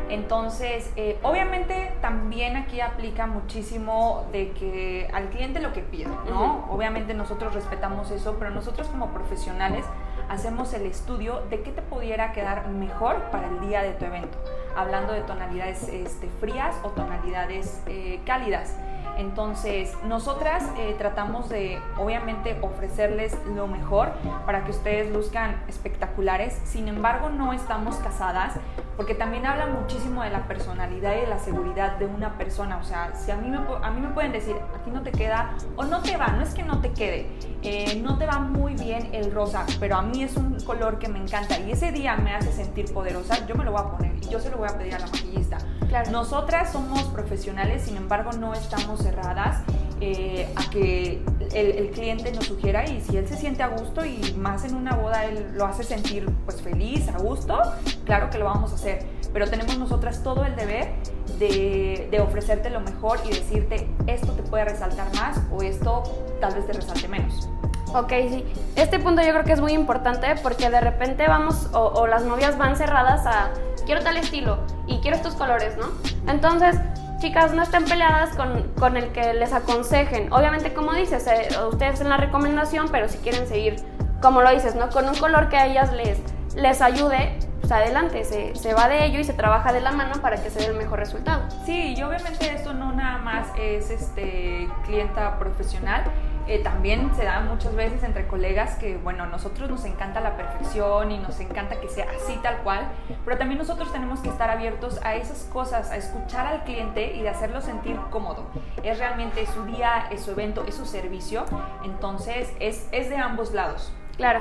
entonces, 0.09 0.91
eh, 0.97 1.19
obviamente 1.23 1.93
también 2.01 2.57
aquí 2.57 2.81
aplica 2.81 3.27
muchísimo 3.27 4.27
de 4.33 4.51
que 4.51 5.09
al 5.13 5.29
cliente 5.31 5.61
lo 5.61 5.73
que 5.73 5.83
pide, 5.83 6.11
¿no? 6.29 6.67
Obviamente 6.71 7.15
nosotros 7.15 7.55
respetamos 7.55 8.11
eso, 8.11 8.37
pero 8.39 8.51
nosotros 8.51 8.89
como 8.89 9.09
profesionales 9.11 9.85
hacemos 10.29 10.73
el 10.75 10.87
estudio 10.87 11.43
de 11.51 11.63
qué 11.63 11.71
te 11.71 11.83
pudiera 11.83 12.33
quedar 12.33 12.69
mejor 12.69 13.23
para 13.31 13.49
el 13.49 13.61
día 13.69 13.83
de 13.83 13.93
tu 13.93 14.05
evento, 14.05 14.37
hablando 14.77 15.13
de 15.13 15.23
tonalidades 15.23 15.89
este, 15.89 16.29
frías 16.41 16.77
o 16.83 16.89
tonalidades 16.91 17.83
eh, 17.87 18.21
cálidas. 18.25 18.77
Entonces, 19.21 19.93
nosotras 20.03 20.65
eh, 20.79 20.95
tratamos 20.97 21.51
de, 21.51 21.79
obviamente, 21.99 22.59
ofrecerles 22.63 23.37
lo 23.55 23.67
mejor 23.67 24.13
para 24.47 24.65
que 24.65 24.71
ustedes 24.71 25.13
luzcan 25.13 25.63
espectaculares. 25.69 26.59
Sin 26.65 26.89
embargo, 26.89 27.29
no 27.29 27.53
estamos 27.53 27.97
casadas 27.97 28.55
porque 28.97 29.15
también 29.15 29.45
habla 29.45 29.67
muchísimo 29.67 30.23
de 30.23 30.31
la 30.31 30.49
personalidad 30.49 31.15
y 31.19 31.21
de 31.21 31.27
la 31.27 31.39
seguridad 31.39 31.99
de 31.99 32.07
una 32.07 32.39
persona. 32.39 32.79
O 32.79 32.83
sea, 32.83 33.15
si 33.15 33.31
a 33.31 33.37
mí 33.37 33.51
me, 33.51 33.59
a 33.59 33.91
mí 33.91 34.01
me 34.01 34.09
pueden 34.09 34.33
decir, 34.33 34.57
a 34.57 34.83
ti 34.83 34.91
no 34.91 35.03
te 35.03 35.13
queda 35.13 35.55
o 35.77 35.85
no 35.85 36.01
te 36.01 36.17
va, 36.17 36.29
no 36.29 36.43
es 36.43 36.55
que 36.55 36.63
no 36.63 36.81
te 36.81 36.93
quede, 36.93 37.27
eh, 37.63 38.01
no 38.03 38.17
te 38.17 38.25
va 38.25 38.39
muy 38.39 38.75
bien 38.75 39.11
el 39.13 39.33
rosa, 39.33 39.67
pero 39.79 39.97
a 39.97 40.03
mí 40.03 40.23
es 40.23 40.37
un 40.39 40.59
color 40.61 40.99
que 40.99 41.09
me 41.09 41.19
encanta 41.19 41.59
y 41.61 41.73
ese 41.73 41.93
día 41.93 42.17
me 42.17 42.35
hace 42.35 42.53
sentir 42.53 42.93
poderosa, 42.93 43.47
yo 43.47 43.55
me 43.55 43.65
lo 43.65 43.73
voy 43.73 43.83
a 43.83 43.91
poner 43.91 44.17
y 44.17 44.29
yo 44.29 44.41
se 44.41 44.51
lo 44.51 44.57
voy 44.57 44.69
a 44.69 44.79
pedir 44.79 44.95
a 44.95 44.99
la 44.99 45.07
maquillista. 45.07 45.59
Claro. 45.91 46.13
Nosotras 46.13 46.71
somos 46.71 47.03
profesionales, 47.07 47.83
sin 47.83 47.97
embargo, 47.97 48.31
no 48.33 48.55
estamos 48.55 49.03
cerradas 49.03 49.65
eh, 50.01 50.49
a 50.55 50.71
que 50.71 51.21
el, 51.53 51.71
el, 51.73 51.91
cliente 51.91 52.31
nos 52.31 52.47
sugiera 52.47 52.89
y 52.89 53.01
si 53.01 53.17
él 53.17 53.27
se 53.27 53.37
siente 53.37 53.65
a 53.65 53.69
gusto 53.69 54.07
y 54.07 54.35
más 54.39 54.65
en 54.65 54.77
una 54.77 54.95
boda 54.95 55.25
él 55.25 55.49
lo 55.53 55.67
hace 55.67 55.83
sentir 55.83 56.31
pues 56.45 56.63
feliz, 56.63 57.09
a 57.09 57.19
gusto, 57.19 57.61
claro 58.05 58.31
que 58.31 58.39
lo 58.39 58.45
vamos 58.45 58.71
a 58.71 58.77
hacer. 58.77 59.05
Pero 59.33 59.51
tenemos 59.51 59.77
nosotras 59.79 60.23
todo 60.23 60.45
el 60.45 60.55
deber 60.55 60.93
de, 61.41 62.07
de 62.09 62.21
ofrecerte 62.21 62.71
lo 62.71 62.81
mejor 62.81 63.19
y 63.25 63.31
decirte 63.31 63.89
esto 64.07 64.33
te 64.33 64.45
puede 64.45 64.67
resaltar 64.67 65.13
más 65.17 65.41
o 65.51 65.61
esto 65.61 66.05
tal 66.41 66.55
vez 66.55 66.69
te 66.69 66.73
resalte 66.73 67.09
menos. 67.09 67.49
Ok, 67.93 68.13
sí. 68.29 68.45
Este 68.77 69.01
punto 69.01 69.23
yo 69.23 69.33
creo 69.33 69.45
que 69.45 69.53
es 69.53 69.61
muy 69.61 69.73
importante 69.73 70.37
porque 70.41 70.71
de 70.71 70.81
repente 70.81 71.27
vamos 71.27 71.69
o, 71.73 71.81
o, 71.81 72.07
las 72.07 72.25
novias 72.25 72.57
van 72.57 72.77
cerradas 72.77 73.27
a 73.27 73.51
quiero 73.83 74.03
tal 74.03 74.17
estilo 74.17 74.59
y 74.87 74.99
quiero 74.99 75.17
estos 75.17 75.35
colores, 75.35 75.77
¿no? 75.77 75.87
Entonces, 76.31 76.77
chicas, 77.21 77.53
no 77.53 77.63
estén 77.63 77.85
peleadas 77.85 78.35
con, 78.37 78.65
con 78.79 78.97
el 78.97 79.13
que 79.13 79.35
les 79.35 79.53
aconsejen. 79.53 80.33
Obviamente, 80.33 80.73
como 80.73 80.93
dices, 80.95 81.27
eh, 81.27 81.49
ustedes 81.69 81.95
hacen 81.95 82.09
la 82.09 82.17
recomendación, 82.17 82.89
pero 82.91 83.09
si 83.09 83.19
quieren 83.19 83.47
seguir, 83.47 83.77
como 84.21 84.43
lo 84.43 84.51
dices, 84.51 84.75
¿no? 84.75 84.89
Con 84.91 85.09
un 85.09 85.15
color 85.15 85.49
que 85.49 85.57
a 85.57 85.67
ellas 85.67 85.93
les, 85.93 86.19
les 86.55 86.81
ayude, 86.81 87.39
pues 87.61 87.73
adelante, 87.73 88.25
se, 88.25 88.55
se, 88.55 88.75
va 88.75 88.89
de 88.89 89.05
ello 89.05 89.21
y 89.21 89.25
se 89.25 89.35
trabaja 89.35 89.73
de 89.73 89.81
la 89.81 89.93
mano 89.93 90.21
para 90.23 90.43
que 90.43 90.51
se 90.51 90.61
dé 90.61 90.67
el 90.67 90.77
mejor 90.77 90.99
resultado. 90.99 91.43
Sí, 91.65 91.95
y 91.97 92.03
obviamente 92.03 92.53
esto 92.53 92.73
no 92.73 92.93
nada 92.93 93.19
más 93.19 93.49
es 93.59 93.91
este 93.91 94.69
clienta 94.85 95.39
profesional, 95.39 96.05
eh, 96.47 96.61
también 96.63 97.15
se 97.15 97.25
da 97.25 97.41
muchas 97.41 97.75
veces 97.75 98.03
entre 98.03 98.27
colegas 98.27 98.77
que, 98.77 98.97
bueno, 98.97 99.27
nosotros 99.27 99.71
nos 99.71 99.85
encanta 99.85 100.21
la 100.21 100.37
perfección 100.37 101.11
y 101.11 101.19
nos 101.19 101.39
encanta 101.41 101.81
que 101.81 101.89
sea 101.89 102.07
así 102.17 102.39
tal 102.43 102.59
cual, 102.59 102.89
pero 103.25 103.39
también 103.39 103.59
nosotros 103.59 103.93
tenemos 103.93 104.21
que 104.21 104.29
estar 104.29 104.51
abiertos 104.51 105.01
a 105.05 105.15
esas 105.15 105.45
cosas, 105.53 105.91
a 105.91 105.97
escuchar 105.97 106.47
al 106.47 106.65
cliente 106.65 107.15
y 107.15 107.23
de 107.23 107.29
hacerlo 107.29 107.61
sentir 107.61 107.97
cómodo. 108.11 108.47
Es 108.83 108.99
realmente 108.99 109.47
su 109.47 109.65
día, 109.65 110.09
es 110.11 110.23
su 110.23 110.33
evento, 110.33 110.65
es 110.67 110.75
su 110.75 110.87
servicio, 110.87 111.45
entonces 111.85 112.53
es, 112.61 112.89
es 112.93 113.11
de 113.11 113.17
ambos 113.17 113.53
lados. 113.53 113.93
Claro. 114.17 114.41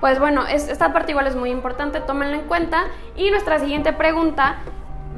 Pues 0.00 0.20
bueno, 0.20 0.46
es, 0.46 0.68
esta 0.68 0.92
parte 0.92 1.10
igual 1.10 1.26
es 1.26 1.34
muy 1.34 1.50
importante, 1.50 2.00
tómenla 2.00 2.36
en 2.36 2.46
cuenta. 2.46 2.84
Y 3.16 3.30
nuestra 3.30 3.58
siguiente 3.58 3.92
pregunta 3.92 4.58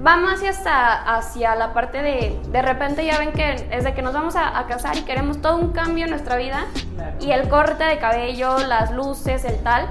va 0.04 0.16
más 0.16 0.40
hacia, 0.42 0.92
hacia 1.16 1.54
la 1.54 1.72
parte 1.72 2.02
de, 2.02 2.40
de 2.50 2.62
repente 2.62 3.04
ya 3.04 3.18
ven 3.18 3.32
que 3.32 3.68
es 3.70 3.84
de 3.84 3.94
que 3.94 4.02
nos 4.02 4.14
vamos 4.14 4.36
a, 4.36 4.58
a 4.58 4.66
casar 4.66 4.96
y 4.96 5.02
queremos 5.02 5.40
todo 5.40 5.56
un 5.56 5.72
cambio 5.72 6.04
en 6.04 6.10
nuestra 6.10 6.36
vida 6.36 6.66
claro. 6.94 7.16
y 7.20 7.32
el 7.32 7.48
corte 7.48 7.84
de 7.84 7.98
cabello, 7.98 8.58
las 8.58 8.92
luces, 8.92 9.44
el 9.44 9.62
tal. 9.62 9.88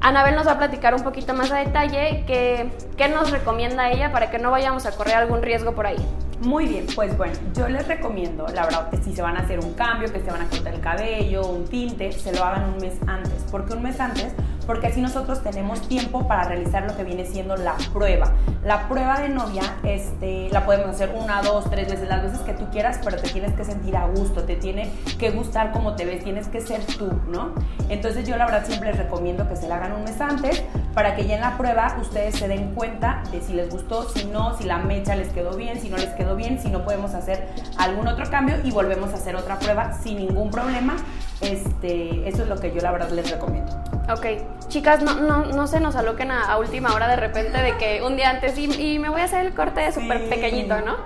Anabel 0.00 0.36
nos 0.36 0.46
va 0.46 0.52
a 0.52 0.58
platicar 0.58 0.94
un 0.94 1.02
poquito 1.02 1.34
más 1.34 1.50
a 1.50 1.56
detalle 1.56 2.22
qué, 2.26 2.70
qué 2.96 3.08
nos 3.08 3.32
recomienda 3.32 3.90
ella 3.90 4.12
para 4.12 4.30
que 4.30 4.38
no 4.38 4.52
vayamos 4.52 4.86
a 4.86 4.92
correr 4.92 5.16
algún 5.16 5.42
riesgo 5.42 5.74
por 5.74 5.86
ahí. 5.86 5.98
Muy 6.40 6.66
bien, 6.66 6.86
pues 6.94 7.16
bueno, 7.18 7.34
yo 7.52 7.68
les 7.68 7.88
recomiendo, 7.88 8.46
la 8.54 8.64
verdad, 8.64 8.90
que 8.90 8.98
si 8.98 9.12
se 9.12 9.22
van 9.22 9.36
a 9.36 9.40
hacer 9.40 9.58
un 9.58 9.74
cambio, 9.74 10.12
que 10.12 10.20
se 10.20 10.30
van 10.30 10.42
a 10.42 10.46
cortar 10.46 10.72
el 10.72 10.80
cabello, 10.80 11.44
un 11.48 11.64
tinte, 11.64 12.12
se 12.12 12.32
lo 12.32 12.44
hagan 12.44 12.74
un 12.74 12.76
mes 12.76 12.94
antes. 13.08 13.42
¿Por 13.50 13.64
qué 13.66 13.72
un 13.74 13.82
mes 13.82 13.98
antes? 13.98 14.32
Porque 14.68 14.88
así 14.88 15.00
nosotros 15.00 15.42
tenemos 15.42 15.80
tiempo 15.88 16.28
para 16.28 16.44
realizar 16.44 16.82
lo 16.82 16.94
que 16.94 17.02
viene 17.02 17.24
siendo 17.24 17.56
la 17.56 17.74
prueba. 17.90 18.34
La 18.62 18.86
prueba 18.86 19.18
de 19.18 19.30
novia 19.30 19.62
este, 19.82 20.50
la 20.50 20.66
podemos 20.66 20.88
hacer 20.88 21.10
una, 21.16 21.40
dos, 21.40 21.70
tres 21.70 21.88
veces, 21.88 22.06
las 22.06 22.22
veces 22.22 22.40
que 22.40 22.52
tú 22.52 22.66
quieras, 22.70 23.00
pero 23.02 23.16
te 23.16 23.30
tienes 23.30 23.54
que 23.54 23.64
sentir 23.64 23.96
a 23.96 24.04
gusto, 24.04 24.42
te 24.42 24.56
tiene 24.56 24.92
que 25.18 25.30
gustar 25.30 25.72
como 25.72 25.96
te 25.96 26.04
ves, 26.04 26.22
tienes 26.22 26.48
que 26.48 26.60
ser 26.60 26.84
tú, 26.84 27.10
¿no? 27.30 27.54
Entonces 27.88 28.28
yo 28.28 28.36
la 28.36 28.44
verdad 28.44 28.66
siempre 28.66 28.90
les 28.90 28.98
recomiendo 28.98 29.48
que 29.48 29.56
se 29.56 29.68
la 29.68 29.76
hagan 29.76 29.92
un 29.92 30.04
mes 30.04 30.20
antes 30.20 30.62
para 30.92 31.16
que 31.16 31.26
ya 31.26 31.36
en 31.36 31.40
la 31.40 31.56
prueba 31.56 31.96
ustedes 31.98 32.36
se 32.36 32.46
den 32.46 32.74
cuenta 32.74 33.22
de 33.32 33.40
si 33.40 33.54
les 33.54 33.70
gustó, 33.70 34.06
si 34.10 34.26
no, 34.26 34.54
si 34.58 34.64
la 34.64 34.76
mecha 34.76 35.16
les 35.16 35.28
quedó 35.28 35.56
bien, 35.56 35.80
si 35.80 35.88
no 35.88 35.96
les 35.96 36.10
quedó 36.10 36.36
bien, 36.36 36.60
si 36.60 36.68
no 36.68 36.84
podemos 36.84 37.14
hacer 37.14 37.48
algún 37.78 38.06
otro 38.06 38.28
cambio 38.30 38.56
y 38.62 38.70
volvemos 38.70 39.12
a 39.12 39.14
hacer 39.14 39.34
otra 39.34 39.58
prueba 39.58 39.94
sin 39.94 40.18
ningún 40.18 40.50
problema. 40.50 40.94
Este, 41.40 42.28
eso 42.28 42.42
es 42.42 42.48
lo 42.50 42.56
que 42.56 42.70
yo 42.74 42.82
la 42.82 42.92
verdad 42.92 43.08
les 43.12 43.30
recomiendo. 43.30 43.87
Ok, 44.10 44.24
chicas, 44.68 45.02
no, 45.02 45.14
no, 45.16 45.44
no 45.44 45.66
se 45.66 45.80
nos 45.80 45.94
aloquen 45.94 46.30
a, 46.30 46.56
última 46.56 46.94
hora 46.94 47.08
de 47.08 47.16
repente 47.16 47.60
de 47.60 47.76
que 47.76 48.02
un 48.02 48.16
día 48.16 48.30
antes 48.30 48.56
y, 48.56 48.98
me 48.98 49.10
voy 49.10 49.20
a 49.20 49.24
hacer 49.24 49.44
el 49.44 49.54
corte 49.54 49.92
súper 49.92 50.30
pequeñito, 50.30 50.80
¿no? 50.80 50.96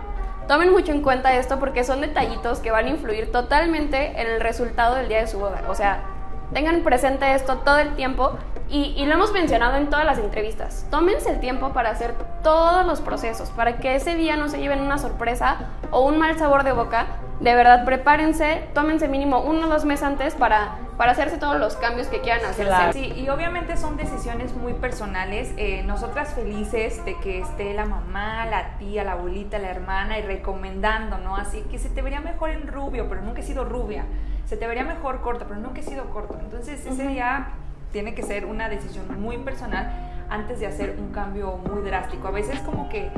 Tomen 0.46 0.70
mucho 0.70 0.92
en 0.92 1.02
cuenta 1.02 1.34
esto 1.36 1.58
porque 1.58 1.82
son 1.82 2.00
detallitos 2.00 2.60
que 2.60 2.70
van 2.70 2.86
a 2.86 2.90
influir 2.90 3.32
totalmente 3.32 4.20
en 4.20 4.28
el 4.28 4.40
resultado 4.40 4.94
del 4.94 5.08
día 5.08 5.18
de 5.18 5.26
su 5.26 5.40
boda. 5.40 5.62
O 5.68 5.74
sea, 5.74 6.04
tengan 6.52 6.82
presente 6.82 7.34
esto 7.34 7.58
todo 7.58 7.78
el 7.78 7.96
tiempo 7.96 8.38
y, 8.68 9.04
lo 9.04 9.14
hemos 9.14 9.32
mencionado 9.32 9.76
en 9.78 9.90
todas 9.90 10.06
las 10.06 10.18
entrevistas. 10.18 10.86
Tómense 10.88 11.28
el 11.28 11.40
tiempo 11.40 11.72
para 11.72 11.90
hacer 11.90 12.14
todos 12.44 12.86
los 12.86 13.00
procesos, 13.00 13.50
para 13.50 13.78
que 13.78 13.96
ese 13.96 14.14
día 14.14 14.36
no 14.36 14.48
se 14.48 14.60
lleven 14.60 14.80
una 14.80 14.98
sorpresa 14.98 15.70
o 15.90 16.02
un 16.02 16.18
mal 16.18 16.38
sabor 16.38 16.62
de 16.62 16.70
boca. 16.70 17.06
De 17.40 17.54
verdad, 17.56 17.84
prepárense, 17.84 18.68
tómense 18.74 19.08
mínimo 19.08 19.40
uno 19.40 19.66
o 19.66 19.68
dos 19.68 19.84
meses 19.84 20.04
antes 20.04 20.34
para, 20.34 20.76
para 20.96 21.12
hacerse 21.12 21.38
todos 21.38 21.58
los 21.58 21.76
cambios 21.76 22.08
que 22.08 22.20
quieran 22.20 22.44
hacer. 22.44 22.68
Sí, 22.92 23.12
y 23.16 23.28
obviamente 23.28 23.76
son 23.76 23.96
decisiones 23.96 24.54
muy 24.54 24.74
personales. 24.74 25.52
Eh, 25.56 25.82
nosotras 25.84 26.34
felices 26.34 27.04
de 27.04 27.16
que 27.18 27.40
esté 27.40 27.72
la 27.74 27.86
mamá, 27.86 28.46
la 28.46 28.76
tía, 28.78 29.04
la 29.04 29.12
abuelita, 29.12 29.58
la 29.58 29.70
hermana 29.70 30.18
y 30.18 30.22
recomendando, 30.22 31.18
¿no? 31.18 31.36
Así 31.36 31.62
que 31.70 31.78
se 31.78 31.88
te 31.88 32.02
vería 32.02 32.20
mejor 32.20 32.50
en 32.50 32.66
rubio, 32.66 33.08
pero 33.08 33.22
nunca 33.22 33.40
he 33.40 33.44
sido 33.44 33.64
rubia. 33.64 34.04
Se 34.46 34.56
te 34.56 34.66
vería 34.66 34.84
mejor 34.84 35.20
corta, 35.22 35.46
pero 35.48 35.60
nunca 35.60 35.80
he 35.80 35.84
sido 35.84 36.10
corto. 36.10 36.38
Entonces, 36.38 36.84
ese 36.84 37.08
día 37.08 37.48
tiene 37.90 38.14
que 38.14 38.22
ser 38.22 38.44
una 38.44 38.68
decisión 38.68 39.20
muy 39.20 39.38
personal 39.38 39.90
antes 40.28 40.60
de 40.60 40.66
hacer 40.66 40.96
un 40.98 41.12
cambio 41.12 41.58
muy 41.58 41.82
drástico. 41.82 42.28
A 42.28 42.32
veces 42.32 42.60
como 42.60 42.88
que 42.88 43.10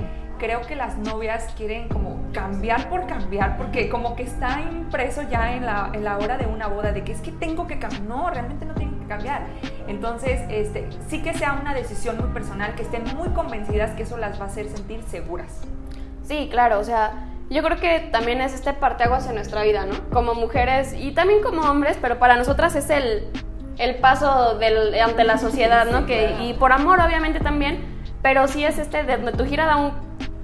creo 0.44 0.60
que 0.60 0.76
las 0.76 0.98
novias 0.98 1.54
quieren 1.56 1.88
como 1.88 2.30
cambiar 2.34 2.90
por 2.90 3.06
cambiar, 3.06 3.56
porque 3.56 3.88
como 3.88 4.14
que 4.14 4.24
está 4.24 4.60
impreso 4.60 5.22
ya 5.22 5.54
en 5.54 5.64
la, 5.64 5.90
en 5.94 6.04
la 6.04 6.18
hora 6.18 6.36
de 6.36 6.44
una 6.44 6.66
boda, 6.66 6.92
de 6.92 7.02
que 7.02 7.12
es 7.12 7.22
que 7.22 7.32
tengo 7.32 7.66
que 7.66 7.78
cambiar. 7.78 8.02
No, 8.02 8.28
realmente 8.28 8.66
no 8.66 8.74
tienen 8.74 9.00
que 9.00 9.06
cambiar. 9.06 9.46
Entonces, 9.88 10.42
este, 10.50 10.90
sí 11.08 11.22
que 11.22 11.32
sea 11.32 11.58
una 11.58 11.72
decisión 11.72 12.18
muy 12.18 12.28
personal, 12.28 12.74
que 12.74 12.82
estén 12.82 13.04
muy 13.16 13.30
convencidas 13.30 13.92
que 13.92 14.02
eso 14.02 14.18
las 14.18 14.38
va 14.38 14.44
a 14.44 14.48
hacer 14.48 14.68
sentir 14.68 15.02
seguras. 15.04 15.62
Sí, 16.24 16.48
claro, 16.50 16.78
o 16.78 16.84
sea, 16.84 17.12
yo 17.48 17.62
creo 17.62 17.80
que 17.80 18.00
también 18.12 18.42
es 18.42 18.52
este 18.52 18.74
parteaguas 18.74 19.26
en 19.26 19.36
nuestra 19.36 19.62
vida, 19.62 19.86
¿no? 19.86 19.94
Como 20.10 20.34
mujeres 20.34 20.92
y 20.92 21.12
también 21.12 21.42
como 21.42 21.62
hombres, 21.62 21.96
pero 22.02 22.18
para 22.18 22.36
nosotras 22.36 22.76
es 22.76 22.90
el 22.90 23.28
el 23.78 23.96
paso 23.96 24.56
del, 24.58 24.94
ante 25.00 25.24
la 25.24 25.38
sociedad, 25.46 25.86
¿no? 25.86 26.06
Que, 26.06 26.36
y 26.42 26.52
por 26.52 26.70
amor, 26.72 27.00
obviamente, 27.00 27.40
también, 27.40 27.80
pero 28.22 28.46
sí 28.46 28.64
es 28.64 28.78
este, 28.78 29.02
de 29.04 29.18
tu 29.32 29.44
gira 29.44 29.66
da 29.66 29.76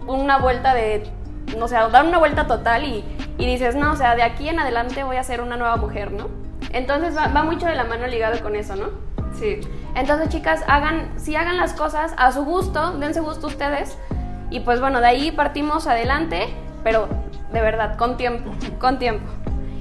una 0.07 0.39
vuelta 0.39 0.75
de, 0.75 1.11
no 1.57 1.69
sé, 1.69 1.75
da 1.75 2.03
una 2.03 2.19
vuelta 2.19 2.47
total 2.47 2.85
y, 2.85 3.05
y, 3.39 3.47
dices, 3.47 3.75
no, 3.75 3.93
o 3.93 3.97
sea, 3.97 4.15
de 4.15 4.23
aquí 4.23 4.49
en 4.49 4.59
adelante 4.59 5.05
voy 5.05 5.17
a 5.17 5.23
ser 5.23 5.41
una 5.41 5.57
nueva 5.57 5.77
mujer, 5.77 6.13
¿no? 6.13 6.29
Entonces 6.73 7.17
va, 7.17 7.29
va 7.29 7.43
mucho 7.43 7.67
de 7.67 7.75
la 7.75 7.85
mano 7.85 8.07
ligado 8.07 8.41
con 8.43 8.55
eso, 8.57 8.77
¿no? 8.77 8.89
Sí. 9.35 9.61
Entonces, 9.95 10.29
chicas, 10.29 10.63
hagan, 10.69 11.11
si 11.17 11.37
hagan 11.37 11.57
las 11.57 11.73
cosas 11.73 12.15
a 12.17 12.33
su 12.33 12.45
gusto, 12.45 12.93
dense 12.99 13.21
gusto 13.21 13.47
ustedes, 13.47 13.99
y 14.51 14.61
pues 14.61 14.81
bueno, 14.81 15.01
de 15.01 15.07
ahí 15.07 15.31
partimos 15.31 15.87
adelante, 15.87 16.49
pero 16.83 17.09
de 17.53 17.61
verdad, 17.61 17.97
con 17.97 18.17
tiempo, 18.17 18.51
con 18.79 18.99
tiempo. 18.99 19.31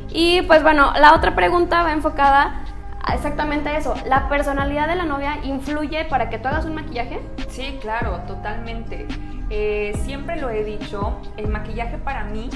Y 0.10 0.42
pues 0.44 0.64
bueno, 0.64 0.94
la 1.00 1.14
otra 1.14 1.36
pregunta 1.36 1.84
va 1.84 1.92
enfocada 1.92 2.64
exactamente 3.14 3.76
eso. 3.76 3.94
¿La 4.06 4.28
personalidad 4.30 4.88
de 4.88 4.96
la 4.96 5.06
novia 5.06 5.40
influye 5.44 6.06
para 6.06 6.30
que 6.30 6.40
tú 6.40 6.48
hagas 6.48 6.66
un 6.66 6.76
maquillaje? 6.76 7.20
Sí, 7.50 7.78
claro, 7.82 8.22
totalmente. 8.28 9.08
Eh, 9.50 9.98
siempre 10.04 10.40
lo 10.40 10.50
he 10.50 10.64
dicho, 10.64 11.20
el 11.38 11.48
maquillaje 11.48 11.98
para 11.98 12.24
mí 12.24 12.50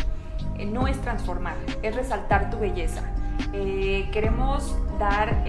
eh, 0.58 0.66
no 0.66 0.88
es 0.88 1.00
transformar, 1.02 1.56
es 1.82 1.96
resaltar 1.96 2.50
tu 2.52 2.60
belleza. 2.60 3.02
Eh, 3.52 4.10
queremos 4.12 4.78
dar 5.00 5.44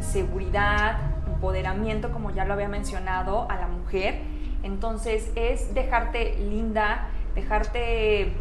seguridad, 0.00 0.98
empoderamiento, 1.28 2.10
como 2.10 2.32
ya 2.32 2.44
lo 2.44 2.54
había 2.54 2.68
mencionado, 2.68 3.48
a 3.48 3.56
la 3.56 3.68
mujer. 3.68 4.20
Entonces 4.62 5.30
es 5.36 5.72
dejarte 5.74 6.36
linda, 6.38 7.08
dejarte, 7.34 8.32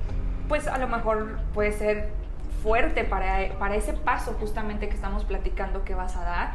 pues 0.47 0.67
a 0.67 0.77
lo 0.79 0.87
mejor 0.87 1.39
puede 1.53 1.71
ser 1.71 2.09
fuerte 2.63 3.03
para, 3.03 3.57
para 3.57 3.75
ese 3.75 3.93
paso 3.93 4.35
justamente 4.39 4.89
que 4.89 4.95
estamos 4.95 5.23
platicando 5.23 5.85
que 5.85 5.95
vas 5.95 6.17
a 6.17 6.23
dar, 6.23 6.53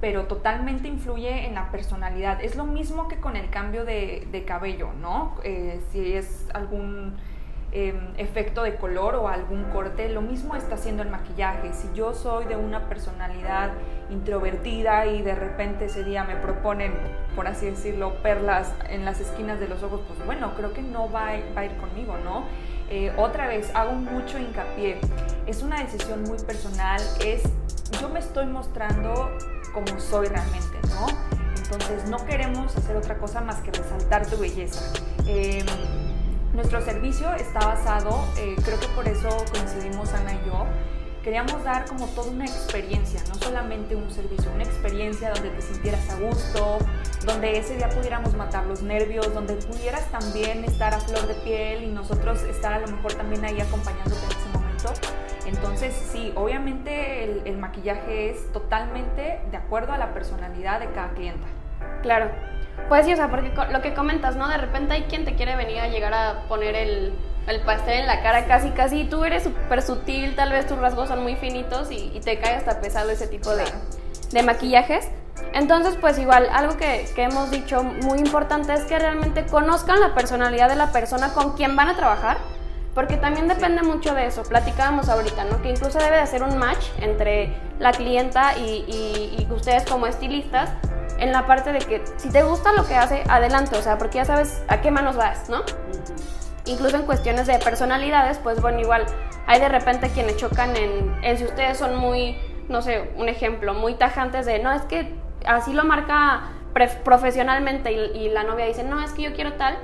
pero 0.00 0.24
totalmente 0.24 0.88
influye 0.88 1.46
en 1.46 1.54
la 1.54 1.70
personalidad. 1.70 2.42
Es 2.42 2.56
lo 2.56 2.64
mismo 2.64 3.08
que 3.08 3.16
con 3.16 3.36
el 3.36 3.48
cambio 3.50 3.84
de, 3.84 4.28
de 4.30 4.44
cabello, 4.44 4.90
¿no? 5.00 5.34
Eh, 5.42 5.80
si 5.90 6.12
es 6.12 6.46
algún 6.52 7.14
em, 7.72 7.96
efecto 8.18 8.62
de 8.62 8.76
color 8.76 9.14
o 9.14 9.28
algún 9.28 9.64
corte, 9.64 10.08
lo 10.10 10.20
mismo 10.20 10.54
está 10.54 10.74
haciendo 10.74 11.02
el 11.02 11.08
maquillaje. 11.08 11.72
Si 11.72 11.88
yo 11.94 12.14
soy 12.14 12.44
de 12.44 12.56
una 12.56 12.88
personalidad 12.88 13.72
introvertida 14.10 15.06
y 15.06 15.22
de 15.22 15.34
repente 15.34 15.86
ese 15.86 16.04
día 16.04 16.24
me 16.24 16.36
proponen, 16.36 16.92
por 17.34 17.46
así 17.46 17.66
decirlo, 17.66 18.22
perlas 18.22 18.74
en 18.90 19.04
las 19.04 19.20
esquinas 19.20 19.58
de 19.60 19.68
los 19.68 19.82
ojos, 19.82 20.02
pues 20.06 20.24
bueno, 20.26 20.54
creo 20.56 20.74
que 20.74 20.82
no 20.82 21.10
va 21.10 21.32
va 21.56 21.62
a 21.62 21.64
ir 21.64 21.76
conmigo, 21.78 22.16
¿no? 22.22 22.44
Eh, 22.88 23.12
otra 23.16 23.48
vez, 23.48 23.70
hago 23.74 23.92
mucho 23.92 24.38
hincapié, 24.38 25.00
es 25.46 25.62
una 25.62 25.82
decisión 25.82 26.22
muy 26.22 26.38
personal, 26.38 27.00
es 27.24 27.42
yo 28.00 28.08
me 28.08 28.20
estoy 28.20 28.46
mostrando 28.46 29.30
como 29.72 29.98
soy 30.00 30.28
realmente, 30.28 30.78
¿no? 30.88 31.06
Entonces 31.56 32.08
no 32.08 32.24
queremos 32.24 32.76
hacer 32.76 32.96
otra 32.96 33.18
cosa 33.18 33.40
más 33.40 33.56
que 33.56 33.72
resaltar 33.72 34.26
tu 34.26 34.36
belleza. 34.36 34.92
Em, 35.26 35.66
nuestro 36.52 36.80
servicio 36.80 37.34
está 37.34 37.58
basado, 37.58 38.24
eh, 38.38 38.54
creo 38.64 38.78
que 38.78 38.88
por 38.88 39.08
eso 39.08 39.28
coincidimos 39.50 40.12
Ana 40.14 40.34
y 40.34 40.46
yo, 40.46 40.64
queríamos 41.26 41.64
dar 41.64 41.86
como 41.86 42.06
toda 42.06 42.30
una 42.30 42.44
experiencia, 42.44 43.20
no 43.26 43.34
solamente 43.34 43.96
un 43.96 44.08
servicio, 44.12 44.48
una 44.54 44.62
experiencia 44.62 45.30
donde 45.30 45.50
te 45.50 45.60
sintieras 45.60 46.08
a 46.08 46.20
gusto, 46.20 46.78
donde 47.24 47.58
ese 47.58 47.74
día 47.74 47.88
pudiéramos 47.88 48.32
matar 48.34 48.64
los 48.64 48.80
nervios, 48.82 49.34
donde 49.34 49.54
pudieras 49.54 50.08
también 50.12 50.62
estar 50.62 50.94
a 50.94 51.00
flor 51.00 51.26
de 51.26 51.34
piel 51.34 51.82
y 51.82 51.88
nosotros 51.88 52.44
estar 52.44 52.74
a 52.74 52.78
lo 52.78 52.86
mejor 52.86 53.14
también 53.14 53.44
ahí 53.44 53.60
acompañándote 53.60 54.24
en 54.24 54.30
ese 54.30 54.48
momento. 54.52 54.92
Entonces, 55.46 55.94
sí, 56.12 56.32
obviamente 56.36 57.24
el, 57.44 57.58
maquillaje 57.58 58.30
es 58.30 58.52
totalmente 58.52 59.40
de 59.50 59.56
acuerdo 59.56 59.94
a 59.94 59.98
la 59.98 60.14
personalidad 60.14 60.78
de 60.78 60.92
cada 60.92 61.10
clienta. 61.10 61.48
Claro. 62.02 62.30
Pues 62.88 63.04
sí, 63.04 63.12
o 63.12 63.16
sea, 63.16 63.32
porque 63.32 63.52
lo 63.72 63.82
que 63.82 63.94
comentas, 63.94 64.36
¿no? 64.36 64.46
De 64.46 64.58
repente 64.58 64.94
hay 64.94 65.02
quien 65.06 65.24
te 65.24 65.34
quiere 65.34 65.56
venir 65.56 65.80
a 65.80 65.88
llegar 65.88 66.14
a 66.14 66.44
poner 66.46 66.76
el 66.76 67.14
el 67.46 67.60
pastel 67.60 68.00
en 68.00 68.06
la 68.06 68.22
cara 68.22 68.46
casi 68.46 68.70
casi, 68.70 69.04
tú 69.04 69.24
eres 69.24 69.44
súper 69.44 69.82
sutil, 69.82 70.34
tal 70.34 70.50
vez 70.50 70.66
tus 70.66 70.78
rasgos 70.78 71.08
son 71.08 71.22
muy 71.22 71.36
finitos 71.36 71.90
y, 71.90 72.20
te 72.24 72.38
cae 72.38 72.56
hasta 72.56 72.80
pesado 72.80 73.10
ese 73.10 73.28
tipo 73.28 73.54
de, 73.54 73.64
de 74.32 74.42
maquillajes. 74.42 75.08
Entonces, 75.52 75.96
pues 76.00 76.18
igual, 76.18 76.48
algo 76.52 76.76
que, 76.76 77.06
que, 77.14 77.24
hemos 77.24 77.50
dicho 77.50 77.82
muy 77.82 78.18
importante 78.18 78.72
es 78.72 78.84
que 78.84 78.98
realmente 78.98 79.46
conozcan 79.46 80.00
la 80.00 80.14
personalidad 80.14 80.68
de 80.68 80.76
la 80.76 80.90
persona 80.92 81.34
con 81.34 81.52
quien 81.52 81.76
van 81.76 81.88
a 81.88 81.96
trabajar, 81.96 82.38
porque 82.94 83.16
también 83.16 83.46
depende 83.46 83.82
mucho 83.82 84.14
de 84.14 84.26
eso. 84.26 84.42
Platicábamos 84.42 85.08
ahorita, 85.08 85.44
¿no? 85.44 85.60
Que 85.62 85.70
incluso 85.70 85.98
debe 85.98 86.16
de 86.16 86.22
hacer 86.22 86.42
un 86.42 86.56
match 86.56 86.84
entre 86.98 87.54
la 87.78 87.92
clienta 87.92 88.56
y, 88.56 88.84
y, 88.88 89.36
y, 89.38 89.52
ustedes 89.52 89.84
como 89.84 90.06
estilistas 90.06 90.70
en 91.18 91.32
la 91.32 91.46
parte 91.46 91.72
de 91.72 91.78
que 91.78 92.02
si 92.16 92.30
te 92.30 92.42
gusta 92.42 92.72
lo 92.72 92.86
que 92.86 92.94
hace, 92.94 93.22
adelante, 93.28 93.76
o 93.76 93.82
sea, 93.82 93.98
porque 93.98 94.16
ya 94.16 94.24
sabes 94.24 94.62
a 94.68 94.80
qué 94.80 94.90
manos 94.90 95.16
vas, 95.16 95.48
¿no? 95.48 95.62
Incluso 96.66 96.96
en 96.96 97.02
cuestiones 97.02 97.46
de 97.46 97.58
personalidades, 97.58 98.38
pues 98.38 98.60
bueno, 98.60 98.80
igual 98.80 99.06
hay 99.46 99.60
de 99.60 99.68
repente 99.68 100.10
quienes 100.10 100.36
chocan 100.36 100.74
en, 100.76 101.38
si 101.38 101.44
ustedes 101.44 101.78
son 101.78 101.96
muy, 101.96 102.36
no 102.68 102.82
sé, 102.82 103.10
un 103.16 103.28
ejemplo, 103.28 103.74
muy 103.74 103.94
tajantes 103.94 104.46
de, 104.46 104.58
no, 104.58 104.72
es 104.72 104.82
que 104.82 105.14
así 105.46 105.72
lo 105.72 105.84
marca 105.84 106.50
profesionalmente 107.04 107.92
y, 107.92 108.28
la 108.28 108.42
novia 108.42 108.66
dice, 108.66 108.84
no, 108.84 109.02
es 109.02 109.12
que 109.12 109.22
yo 109.22 109.32
quiero 109.32 109.54
tal. 109.54 109.78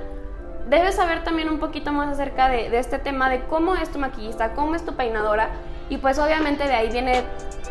Debes 0.69 0.95
saber 0.95 1.23
también 1.23 1.49
un 1.49 1.59
poquito 1.59 1.91
más 1.91 2.09
acerca 2.09 2.49
de, 2.49 2.77
este 2.77 2.99
tema 2.99 3.29
de 3.29 3.41
cómo 3.45 3.75
es 3.75 3.91
tu 3.91 3.99
maquillista, 3.99 4.53
cómo 4.53 4.75
es 4.75 4.85
tu 4.85 4.95
peinadora 4.95 5.49
y 5.89 5.97
pues 5.97 6.19
obviamente 6.19 6.65
de 6.65 6.73
ahí 6.73 6.89
viene 6.89 7.23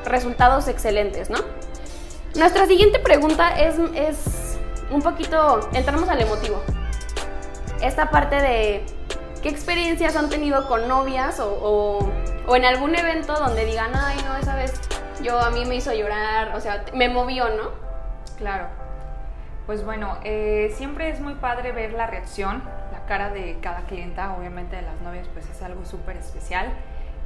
resultados 0.04 0.69
excelentes, 0.69 1.31
¿no? 1.31 1.38
Nuestra 2.35 2.66
siguiente 2.66 2.99
pregunta 2.99 3.50
es, 3.59 3.78
es 3.95 4.59
un 4.90 5.02
poquito, 5.02 5.71
entramos 5.73 6.09
al 6.09 6.21
emotivo. 6.21 6.62
Esta 7.81 8.11
parte 8.11 8.37
de 8.37 8.85
¿qué 9.43 9.49
experiencias 9.49 10.17
han 10.17 10.29
tenido 10.29 10.69
con 10.69 10.89
novias 10.89 11.41
o, 11.41 12.09
o, 12.47 12.57
en 12.57 12.65
algún 12.65 12.95
evento 12.95 13.35
donde 13.35 13.67
digan, 13.67 13.91
ay, 13.95 14.17
no, 14.25 14.37
esa 14.37 14.55
vez 14.55 14.81
yo 15.23 15.39
a 15.39 15.51
mí 15.51 15.65
me 15.65 15.77
hizo 15.77 15.93
llorar, 15.93 16.55
o 16.55 16.61
sea, 16.61 16.85
me 16.95 17.09
movió, 17.09 17.49
¿no? 17.51 17.71
Claro. 18.39 18.67
Pues 19.67 19.85
bueno, 19.85 20.19
eh, 20.25 20.73
siempre 20.77 21.11
es 21.11 21.21
muy 21.21 21.35
padre 21.35 21.73
ver 21.73 21.93
la 21.93 22.07
reacción, 22.07 22.63
la 22.93 23.05
cara 23.07 23.31
de 23.31 23.59
cada 23.61 23.83
clienta, 23.83 24.35
obviamente 24.37 24.77
de 24.77 24.83
las 24.83 25.01
novias, 25.01 25.29
pues 25.33 25.49
es 25.49 25.63
algo 25.63 25.85
súper 25.85 26.17
especial. 26.17 26.73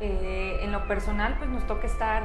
Eh, 0.00 0.58
en 0.60 0.72
lo 0.72 0.86
personal, 0.86 1.36
pues 1.38 1.48
nos 1.48 1.66
toca 1.66 1.86
estar 1.86 2.24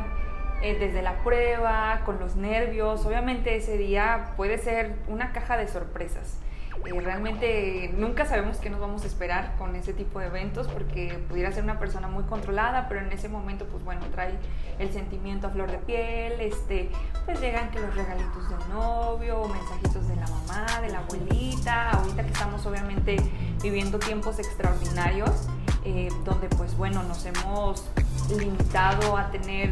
eh, 0.62 0.76
desde 0.78 1.02
la 1.02 1.24
prueba, 1.24 2.02
con 2.06 2.20
los 2.20 2.36
nervios. 2.36 3.06
Obviamente 3.06 3.56
ese 3.56 3.78
día 3.78 4.34
puede 4.36 4.58
ser 4.58 4.96
una 5.08 5.32
caja 5.32 5.56
de 5.56 5.68
sorpresas. 5.68 6.38
Eh, 6.86 7.02
realmente 7.02 7.94
nunca 7.98 8.26
sabemos 8.26 8.58
qué 8.58 8.70
nos 8.70 8.80
vamos 8.80 9.04
a 9.04 9.08
esperar 9.08 9.56
con 9.58 9.76
ese 9.76 9.94
tipo 9.94 10.20
de 10.20 10.28
eventos 10.28 10.68
porque 10.68 11.20
pudiera 11.30 11.52
ser 11.52 11.64
una 11.64 11.80
persona 11.80 12.08
muy 12.08 12.24
controlada, 12.24 12.88
pero 12.88 13.02
en 13.02 13.12
ese 13.12 13.30
momento 13.30 13.66
pues 13.66 13.84
bueno, 13.84 14.02
trae 14.12 14.38
el 14.80 14.92
sentimiento 14.92 15.48
a 15.48 15.50
flor 15.52 15.72
de 15.72 15.78
piel, 15.78 16.40
este, 16.40 16.90
pues 17.26 17.40
llegan 17.40 17.72
que 17.72 17.80
los 17.80 17.94
regalitos 17.96 18.50
del 18.50 18.70
novio, 18.70 19.48
mensajitos 19.48 20.08
de 20.08 20.16
la 20.16 20.28
mamá, 20.28 20.66
de 20.82 20.90
la 20.90 21.00
abuelita, 21.00 21.92
ahorita 21.92 22.24
que 22.24 22.32
estamos 22.32 22.66
obviamente 22.66 23.18
viviendo 23.62 24.00
tiempos 24.00 24.40
extraordinarios, 24.40 25.48
eh, 25.86 26.10
donde 26.26 26.48
pues 26.50 26.76
bueno, 26.78 27.04
nos 27.04 27.26
hemos 27.26 27.90
limitado 28.38 29.18
a 29.18 29.30
tener 29.32 29.72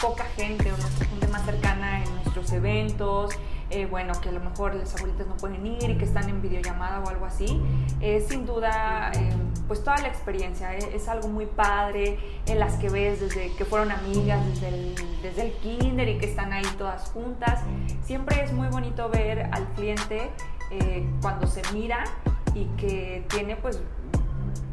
poca 0.00 0.24
gente 0.36 0.72
o 0.72 0.76
nuestra 0.76 1.06
gente 1.06 1.26
más 1.28 1.44
cercana 1.44 2.02
en 2.02 2.14
nuestros 2.14 2.52
eventos, 2.52 3.34
eh, 3.70 3.86
bueno, 3.86 4.12
que 4.20 4.28
a 4.30 4.32
lo 4.32 4.40
mejor 4.40 4.74
las 4.74 4.94
abuelitas 4.96 5.26
no 5.28 5.36
pueden 5.36 5.64
ir 5.64 5.90
y 5.90 5.96
que 5.96 6.04
están 6.04 6.28
en 6.28 6.42
videollamada 6.42 7.00
o 7.00 7.08
algo 7.08 7.24
así, 7.24 7.60
es 8.00 8.26
sin 8.26 8.44
duda, 8.44 9.12
eh, 9.14 9.32
pues 9.68 9.84
toda 9.84 9.98
la 9.98 10.08
experiencia, 10.08 10.76
eh, 10.76 10.90
es 10.92 11.08
algo 11.08 11.28
muy 11.28 11.46
padre, 11.46 12.18
en 12.46 12.58
las 12.58 12.74
que 12.74 12.88
ves 12.90 13.20
desde 13.20 13.54
que 13.54 13.64
fueron 13.64 13.92
amigas, 13.92 14.44
desde 14.46 14.68
el, 14.68 14.94
desde 15.22 15.42
el 15.42 15.52
kinder 15.52 16.08
y 16.08 16.18
que 16.18 16.26
están 16.26 16.52
ahí 16.52 16.66
todas 16.78 17.10
juntas, 17.10 17.60
siempre 18.02 18.42
es 18.42 18.52
muy 18.52 18.68
bonito 18.68 19.08
ver 19.08 19.48
al 19.52 19.66
cliente 19.74 20.30
cuando 21.20 21.48
se 21.48 21.62
mira 21.72 22.04
y 22.54 22.64
que 22.76 23.24
tiene 23.28 23.56
pues 23.56 23.80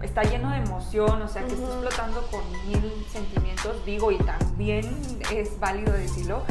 está 0.02 0.24
lleno 0.24 0.52
de 0.52 0.58
emoción, 0.58 1.22
o 1.22 1.28
sea, 1.28 1.44
que 1.44 1.54
está 1.54 1.66
explotando 1.66 2.22
con 2.28 2.42
mil 2.68 3.06
sentimientos, 3.12 3.84
digo, 3.86 4.12
y 4.12 4.18
también 4.18 4.86
es 5.34 5.60
válido 5.60 5.94
decirlo, 5.94 6.44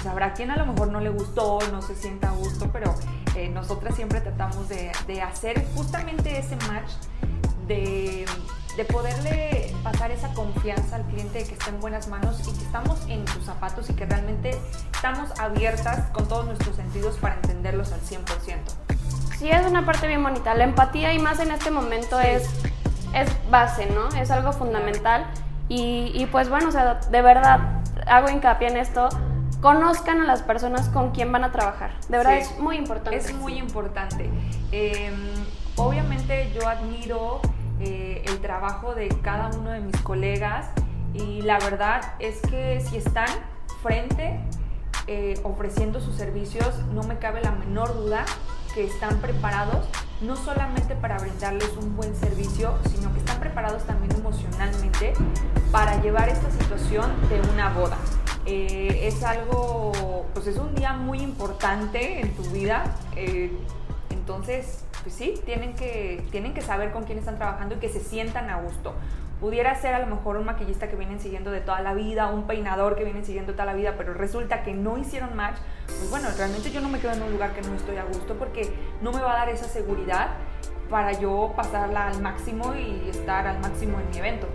pues 0.00 0.10
habrá 0.10 0.32
quien 0.32 0.50
a 0.50 0.56
lo 0.56 0.64
mejor 0.64 0.88
no 0.88 1.00
le 1.00 1.10
gustó, 1.10 1.58
no 1.72 1.82
se 1.82 1.94
sienta 1.94 2.30
a 2.30 2.32
gusto, 2.32 2.70
pero 2.72 2.94
eh, 3.36 3.48
nosotras 3.50 3.94
siempre 3.94 4.20
tratamos 4.20 4.68
de, 4.68 4.90
hacer 5.22 5.66
justamente 5.74 6.38
ese 6.38 6.56
match, 6.68 6.90
de, 7.66 8.24
de, 8.76 8.84
poderle 8.86 9.74
pasar 9.82 10.10
esa 10.10 10.32
confianza 10.32 10.96
al 10.96 11.02
cliente 11.04 11.40
de 11.40 11.44
que 11.44 11.52
está 11.52 11.68
en 11.68 11.80
buenas 11.80 12.08
manos 12.08 12.40
y 12.48 12.56
que 12.56 12.64
estamos 12.64 12.98
en 13.08 13.28
sus 13.28 13.44
zapatos 13.44 13.90
y 13.90 13.92
que 13.92 14.06
realmente 14.06 14.58
estamos 14.94 15.38
abiertas 15.38 16.10
con 16.12 16.26
todos 16.26 16.46
nuestros 16.46 16.76
sentidos 16.76 17.16
para 17.16 17.34
entenderlos 17.34 17.92
al 17.92 18.00
100%. 18.00 18.24
Sí, 19.38 19.50
es 19.50 19.66
una 19.66 19.84
parte 19.84 20.06
bien 20.06 20.22
bonita. 20.22 20.54
La 20.54 20.64
empatía 20.64 21.12
y 21.12 21.18
más 21.18 21.40
en 21.40 21.50
este 21.50 21.70
momento 21.70 22.18
es 22.18 22.48
es 23.14 23.28
base, 23.50 23.86
¿no? 23.86 24.08
Es 24.16 24.30
algo 24.30 24.52
fundamental. 24.52 25.26
Y, 25.68 26.26
pues 26.32 26.48
bueno, 26.48 26.68
o 26.68 26.72
sea, 26.72 26.94
de 26.94 27.22
verdad, 27.22 27.60
hago 28.06 28.28
hincapié 28.28 28.68
en 28.68 28.76
esto. 28.76 29.08
Conozcan 29.60 30.22
a 30.22 30.24
las 30.24 30.42
personas 30.42 30.88
con 30.88 31.10
quien 31.10 31.30
van 31.32 31.44
a 31.44 31.52
trabajar. 31.52 31.92
De 32.08 32.16
verdad 32.16 32.38
es 32.38 32.58
muy 32.58 32.76
importante. 32.76 33.16
Es 33.16 33.34
muy 33.34 33.58
importante. 33.58 34.30
Em, 34.72 35.14
obviamente 35.76 36.50
yo 36.54 36.66
admiro 36.66 37.40
eh, 37.80 38.22
el 38.26 38.40
trabajo 38.40 38.94
de 38.94 39.08
cada 39.22 39.48
uno 39.48 39.70
de 39.70 39.80
mis 39.80 39.96
colegas 40.00 40.68
y 41.12 41.42
la 41.42 41.58
verdad 41.58 42.14
es 42.20 42.40
que 42.42 42.80
si 42.80 42.96
están 42.96 43.28
frente 43.82 44.40
eh, 45.06 45.38
ofreciendo 45.42 46.00
sus 46.00 46.14
servicios, 46.14 46.74
no 46.94 47.02
me 47.02 47.18
cabe 47.18 47.42
la 47.42 47.52
menor 47.52 47.94
duda 47.94 48.24
que 48.74 48.84
están 48.84 49.18
preparados 49.18 49.86
no 50.20 50.36
solamente 50.36 50.94
para 50.94 51.18
brindarles 51.18 51.70
un 51.76 51.96
buen 51.96 52.14
servicio, 52.14 52.74
sino 52.90 53.12
que 53.12 53.18
están 53.18 53.40
preparados 53.40 53.84
también 53.84 54.12
emocionalmente 54.12 55.14
para 55.72 56.00
llevar 56.00 56.28
esta 56.28 56.50
situación 56.50 57.10
de 57.28 57.40
una 57.52 57.70
boda. 57.70 57.96
Eh, 58.52 59.06
es 59.06 59.22
algo, 59.22 59.92
pues 60.34 60.48
es 60.48 60.56
un 60.56 60.74
día 60.74 60.92
muy 60.92 61.20
importante 61.20 62.20
en 62.20 62.34
tu 62.34 62.42
vida, 62.50 62.82
eh, 63.14 63.52
entonces, 64.10 64.84
pues 65.04 65.14
sí, 65.14 65.40
tienen 65.44 65.76
que, 65.76 66.26
tienen 66.32 66.52
que 66.52 66.60
saber 66.60 66.90
con 66.90 67.04
quién 67.04 67.16
están 67.16 67.36
trabajando 67.36 67.76
y 67.76 67.78
que 67.78 67.88
se 67.88 68.00
sientan 68.00 68.50
a 68.50 68.60
gusto. 68.60 68.94
Pudiera 69.40 69.72
ser 69.76 69.94
a 69.94 70.00
lo 70.00 70.08
mejor 70.08 70.36
un 70.36 70.46
maquillista 70.46 70.88
que 70.88 70.96
vienen 70.96 71.20
siguiendo 71.20 71.52
de 71.52 71.60
toda 71.60 71.80
la 71.80 71.94
vida, 71.94 72.26
un 72.26 72.48
peinador 72.48 72.96
que 72.96 73.04
vienen 73.04 73.24
siguiendo 73.24 73.52
toda 73.52 73.66
la 73.66 73.74
vida, 73.74 73.94
pero 73.96 74.14
resulta 74.14 74.64
que 74.64 74.74
no 74.74 74.98
hicieron 74.98 75.36
match. 75.36 75.56
Pues 75.86 76.10
bueno, 76.10 76.28
realmente 76.36 76.72
yo 76.72 76.80
no 76.80 76.88
me 76.88 76.98
quedo 76.98 77.12
en 77.12 77.22
un 77.22 77.30
lugar 77.30 77.52
que 77.54 77.62
no 77.62 77.72
estoy 77.76 77.98
a 77.98 78.04
gusto 78.04 78.34
porque 78.34 78.68
no 79.00 79.12
me 79.12 79.20
va 79.20 79.34
a 79.34 79.36
dar 79.36 79.48
esa 79.48 79.68
seguridad 79.68 80.30
para 80.90 81.12
yo 81.12 81.52
pasarla 81.54 82.08
al 82.08 82.20
máximo 82.20 82.74
y 82.74 83.10
estar 83.10 83.46
al 83.46 83.60
máximo 83.60 84.00
en 84.00 84.10
mi 84.10 84.18
evento. 84.18 84.48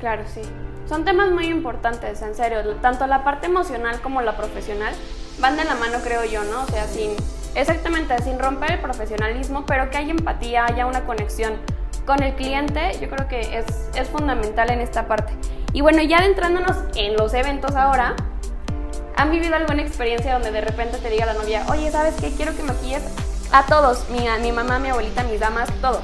Claro, 0.00 0.24
sí. 0.26 0.42
Son 0.88 1.04
temas 1.04 1.30
muy 1.30 1.46
importantes, 1.46 2.20
en 2.22 2.34
serio. 2.34 2.58
Tanto 2.76 3.06
la 3.06 3.24
parte 3.24 3.46
emocional 3.46 4.00
como 4.00 4.22
la 4.22 4.36
profesional 4.36 4.92
van 5.38 5.56
de 5.56 5.64
la 5.64 5.74
mano, 5.74 5.98
creo 6.02 6.24
yo, 6.24 6.42
¿no? 6.44 6.62
O 6.62 6.66
sea, 6.66 6.86
sin, 6.86 7.12
exactamente, 7.54 8.20
sin 8.22 8.38
romper 8.38 8.72
el 8.72 8.80
profesionalismo, 8.80 9.64
pero 9.66 9.90
que 9.90 9.98
haya 9.98 10.10
empatía, 10.10 10.66
haya 10.66 10.86
una 10.86 11.04
conexión 11.04 11.54
con 12.06 12.22
el 12.22 12.34
cliente, 12.34 12.98
yo 13.00 13.08
creo 13.08 13.28
que 13.28 13.58
es, 13.58 13.66
es 13.94 14.08
fundamental 14.08 14.70
en 14.70 14.80
esta 14.80 15.06
parte. 15.06 15.32
Y 15.72 15.80
bueno, 15.80 16.02
ya 16.02 16.18
adentrándonos 16.18 16.76
en 16.96 17.16
los 17.16 17.32
eventos 17.34 17.76
ahora, 17.76 18.16
¿han 19.16 19.30
vivido 19.30 19.54
alguna 19.54 19.82
experiencia 19.82 20.32
donde 20.32 20.50
de 20.50 20.60
repente 20.60 20.98
te 20.98 21.08
diga 21.08 21.26
la 21.26 21.34
novia, 21.34 21.64
oye, 21.70 21.90
¿sabes 21.90 22.14
qué? 22.20 22.30
Quiero 22.32 22.56
que 22.56 22.62
maquilles 22.62 23.02
a 23.52 23.66
todos, 23.66 24.08
mi, 24.10 24.26
mi 24.42 24.52
mamá, 24.52 24.78
mi 24.78 24.88
abuelita, 24.88 25.22
mis 25.24 25.38
damas, 25.38 25.68
todos. 25.80 26.02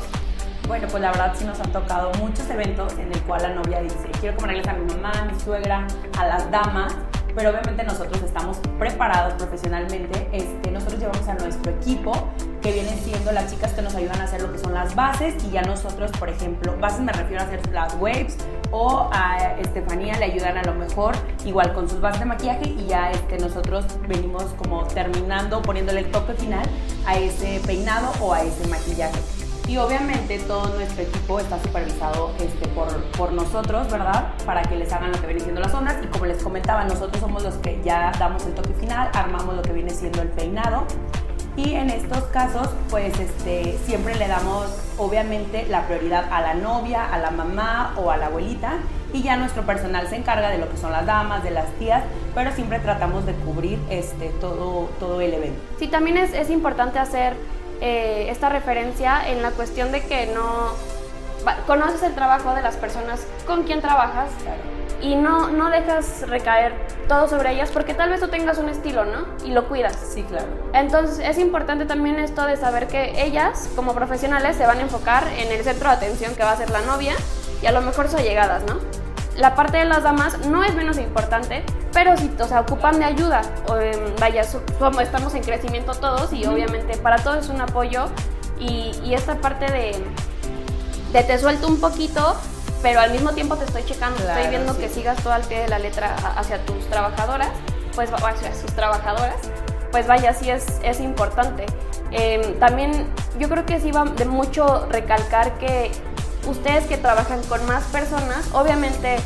Bueno, 0.66 0.88
pues 0.90 1.00
la 1.00 1.12
verdad 1.12 1.32
sí 1.36 1.44
nos 1.44 1.60
han 1.60 1.70
tocado 1.70 2.10
muchos 2.18 2.50
eventos 2.50 2.92
en 2.94 3.12
el 3.12 3.22
cual 3.22 3.42
la 3.42 3.50
novia 3.50 3.80
dice, 3.80 4.10
quiero 4.20 4.36
comerles 4.36 4.66
a 4.66 4.72
mi 4.72 4.92
mamá, 4.94 5.12
a 5.12 5.24
mi 5.24 5.38
suegra, 5.38 5.86
a 6.18 6.26
las 6.26 6.50
damas, 6.50 6.92
pero 7.36 7.50
obviamente 7.50 7.84
nosotros 7.84 8.20
estamos 8.22 8.58
preparados 8.76 9.34
profesionalmente. 9.34 10.28
Este, 10.32 10.72
nosotros 10.72 10.98
llevamos 10.98 11.28
a 11.28 11.34
nuestro 11.34 11.70
equipo, 11.70 12.12
que 12.62 12.72
vienen 12.72 12.98
siendo 12.98 13.30
las 13.30 13.48
chicas 13.48 13.74
que 13.74 13.82
nos 13.82 13.94
ayudan 13.94 14.20
a 14.20 14.24
hacer 14.24 14.42
lo 14.42 14.50
que 14.50 14.58
son 14.58 14.74
las 14.74 14.96
bases, 14.96 15.34
y 15.44 15.50
ya 15.52 15.62
nosotros, 15.62 16.10
por 16.18 16.30
ejemplo, 16.30 16.76
bases 16.80 17.00
me 17.00 17.12
refiero 17.12 17.44
a 17.44 17.46
hacer 17.46 17.60
las 17.72 17.94
waves, 18.00 18.36
o 18.72 19.08
a 19.12 19.54
Estefanía 19.60 20.18
le 20.18 20.24
ayudan 20.24 20.58
a 20.58 20.64
lo 20.64 20.74
mejor 20.74 21.14
igual 21.44 21.72
con 21.74 21.88
sus 21.88 22.00
bases 22.00 22.20
de 22.20 22.26
maquillaje, 22.26 22.70
y 22.70 22.86
ya 22.86 23.12
este, 23.12 23.38
nosotros 23.38 23.84
venimos 24.08 24.42
como 24.58 24.84
terminando, 24.88 25.62
poniéndole 25.62 26.00
el 26.00 26.10
toque 26.10 26.32
final 26.32 26.68
a 27.06 27.16
ese 27.16 27.60
peinado 27.64 28.10
o 28.20 28.34
a 28.34 28.42
ese 28.42 28.66
maquillaje. 28.66 29.35
Y 29.68 29.78
obviamente 29.78 30.38
todo 30.38 30.68
nuestro 30.74 31.02
equipo 31.02 31.40
está 31.40 31.60
supervisado 31.60 32.30
este, 32.38 32.68
por, 32.68 32.88
por, 33.16 33.32
nosotros, 33.32 33.90
¿verdad? 33.90 34.32
Para 34.44 34.62
que 34.62 34.76
les 34.76 34.92
hagan 34.92 35.10
lo 35.10 35.20
que 35.20 35.26
viene 35.26 35.40
siendo 35.40 35.60
las 35.60 35.74
ondas. 35.74 35.96
Y 36.04 36.06
como 36.06 36.26
les 36.26 36.40
comentaba, 36.40 36.84
nosotros 36.84 37.18
somos 37.18 37.42
los 37.42 37.54
que 37.56 37.80
ya 37.84 38.12
damos 38.16 38.46
el 38.46 38.54
toque 38.54 38.72
final, 38.74 39.10
armamos 39.12 39.56
lo 39.56 39.62
que 39.62 39.72
viene 39.72 39.90
siendo 39.90 40.22
el 40.22 40.28
peinado. 40.28 40.84
Y 41.56 41.74
en 41.74 41.90
estos 41.90 42.24
casos, 42.24 42.68
pues 42.90 43.18
este, 43.18 43.76
siempre 43.86 44.14
le 44.14 44.28
damos 44.28 44.66
obviamente 44.98 45.66
la 45.68 45.86
prioridad 45.86 46.30
a 46.30 46.42
la 46.42 46.54
novia, 46.54 47.12
a 47.12 47.18
la 47.18 47.30
mamá 47.30 47.94
o 47.96 48.12
a 48.12 48.18
la 48.18 48.26
abuelita. 48.26 48.74
Y 49.12 49.22
ya 49.22 49.36
nuestro 49.36 49.64
personal 49.64 50.06
se 50.08 50.16
encarga 50.16 50.50
de 50.50 50.58
lo 50.58 50.68
que 50.68 50.76
son 50.76 50.92
las 50.92 51.06
damas, 51.06 51.42
de 51.42 51.50
las 51.50 51.70
tías, 51.78 52.04
pero 52.34 52.52
siempre 52.52 52.78
tratamos 52.78 53.24
de 53.24 53.32
cubrir 53.32 53.80
este, 53.88 54.28
todo, 54.40 54.90
todo 55.00 55.20
el 55.20 55.32
evento. 55.32 55.60
Sí, 55.78 55.88
también 55.88 56.18
es, 56.18 56.34
es 56.34 56.50
importante 56.50 56.98
hacer 56.98 57.34
eh, 57.80 58.26
esta 58.30 58.48
referencia 58.48 59.28
en 59.28 59.42
la 59.42 59.50
cuestión 59.50 59.92
de 59.92 60.02
que 60.02 60.26
no 60.26 60.74
conoces 61.66 62.02
el 62.02 62.14
trabajo 62.14 62.54
de 62.54 62.62
las 62.62 62.76
personas 62.76 63.24
con 63.46 63.62
quien 63.62 63.80
trabajas 63.80 64.30
y 65.00 65.14
no, 65.14 65.48
no 65.50 65.70
dejas 65.70 66.28
recaer 66.28 66.74
todo 67.06 67.28
sobre 67.28 67.52
ellas 67.52 67.70
porque 67.70 67.94
tal 67.94 68.10
vez 68.10 68.20
tú 68.20 68.28
tengas 68.28 68.58
un 68.58 68.68
estilo, 68.68 69.04
¿no? 69.04 69.26
Y 69.44 69.50
lo 69.50 69.68
cuidas. 69.68 69.96
Sí, 69.96 70.22
claro. 70.22 70.46
Entonces 70.72 71.18
es 71.18 71.38
importante 71.38 71.84
también 71.84 72.18
esto 72.18 72.44
de 72.46 72.56
saber 72.56 72.88
que 72.88 73.22
ellas 73.22 73.68
como 73.76 73.94
profesionales 73.94 74.56
se 74.56 74.66
van 74.66 74.78
a 74.78 74.82
enfocar 74.82 75.28
en 75.36 75.52
el 75.52 75.62
centro 75.62 75.90
de 75.90 75.96
atención 75.96 76.34
que 76.34 76.42
va 76.42 76.52
a 76.52 76.56
ser 76.56 76.70
la 76.70 76.80
novia 76.80 77.14
y 77.62 77.66
a 77.66 77.72
lo 77.72 77.82
mejor 77.82 78.08
sus 78.08 78.20
allegadas, 78.20 78.64
¿no? 78.64 79.05
La 79.36 79.54
parte 79.54 79.76
de 79.76 79.84
las 79.84 80.02
damas 80.02 80.46
no 80.46 80.64
es 80.64 80.74
menos 80.74 80.98
importante, 80.98 81.62
pero 81.92 82.16
si, 82.16 82.30
o 82.40 82.46
sea, 82.46 82.60
ocupan 82.60 82.98
de 82.98 83.04
ayuda. 83.04 83.42
Em, 83.80 84.16
vaya, 84.18 84.42
estamos 84.42 85.34
en 85.34 85.42
crecimiento 85.42 85.92
todos 85.92 86.32
y 86.32 86.46
obviamente 86.46 86.96
para 86.96 87.16
todos 87.16 87.44
es 87.44 87.48
un 87.50 87.60
apoyo. 87.60 88.06
Y, 88.58 89.12
esta 89.12 89.34
parte 89.36 89.66
de, 89.66 90.02
de, 91.12 91.22
te 91.22 91.38
suelto 91.38 91.68
un 91.68 91.78
poquito, 91.80 92.36
pero 92.82 93.00
al 93.00 93.10
mismo 93.10 93.32
tiempo 93.32 93.56
te 93.56 93.64
estoy 93.64 93.84
checando, 93.84 94.18
estoy 94.18 94.48
viendo 94.48 94.76
que 94.78 94.88
sigas 94.88 95.22
todo 95.22 95.32
al 95.34 95.42
pie 95.42 95.60
de 95.60 95.68
la 95.68 95.78
letra 95.78 96.14
hacia 96.36 96.64
tus 96.64 96.86
trabajadoras, 96.88 97.50
pues 97.94 98.10
hacia 98.10 98.54
sus 98.54 98.72
trabajadoras, 98.72 99.36
pues 99.92 100.06
vaya, 100.06 100.32
sí 100.32 100.50
es, 100.50 100.66
es 100.82 101.00
importante. 101.00 101.66
Em, 102.10 102.58
también 102.58 103.06
yo 103.38 103.48
creo 103.48 103.66
que 103.66 103.80
sí 103.80 103.90
va 103.90 104.04
de 104.04 104.24
mucho 104.24 104.86
recalcar 104.90 105.58
que 105.58 105.90
ustedes 106.46 106.86
que 106.86 106.96
trabajan 106.96 107.42
con 107.44 107.64
más 107.66 107.84
personas, 107.84 108.46
obviamente 108.52 109.18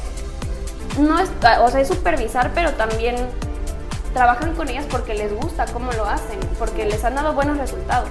no 0.98 1.18
es, 1.18 1.30
o 1.60 1.68
sea, 1.70 1.80
es 1.80 1.88
supervisar, 1.88 2.52
pero 2.54 2.72
también 2.72 3.16
trabajan 4.12 4.54
con 4.54 4.68
ellas 4.68 4.86
porque 4.90 5.14
les 5.14 5.32
gusta 5.34 5.66
cómo 5.66 5.92
lo 5.92 6.04
hacen, 6.04 6.38
porque 6.58 6.84
les 6.84 7.04
han 7.04 7.14
dado 7.14 7.32
buenos 7.34 7.58
resultados. 7.58 8.08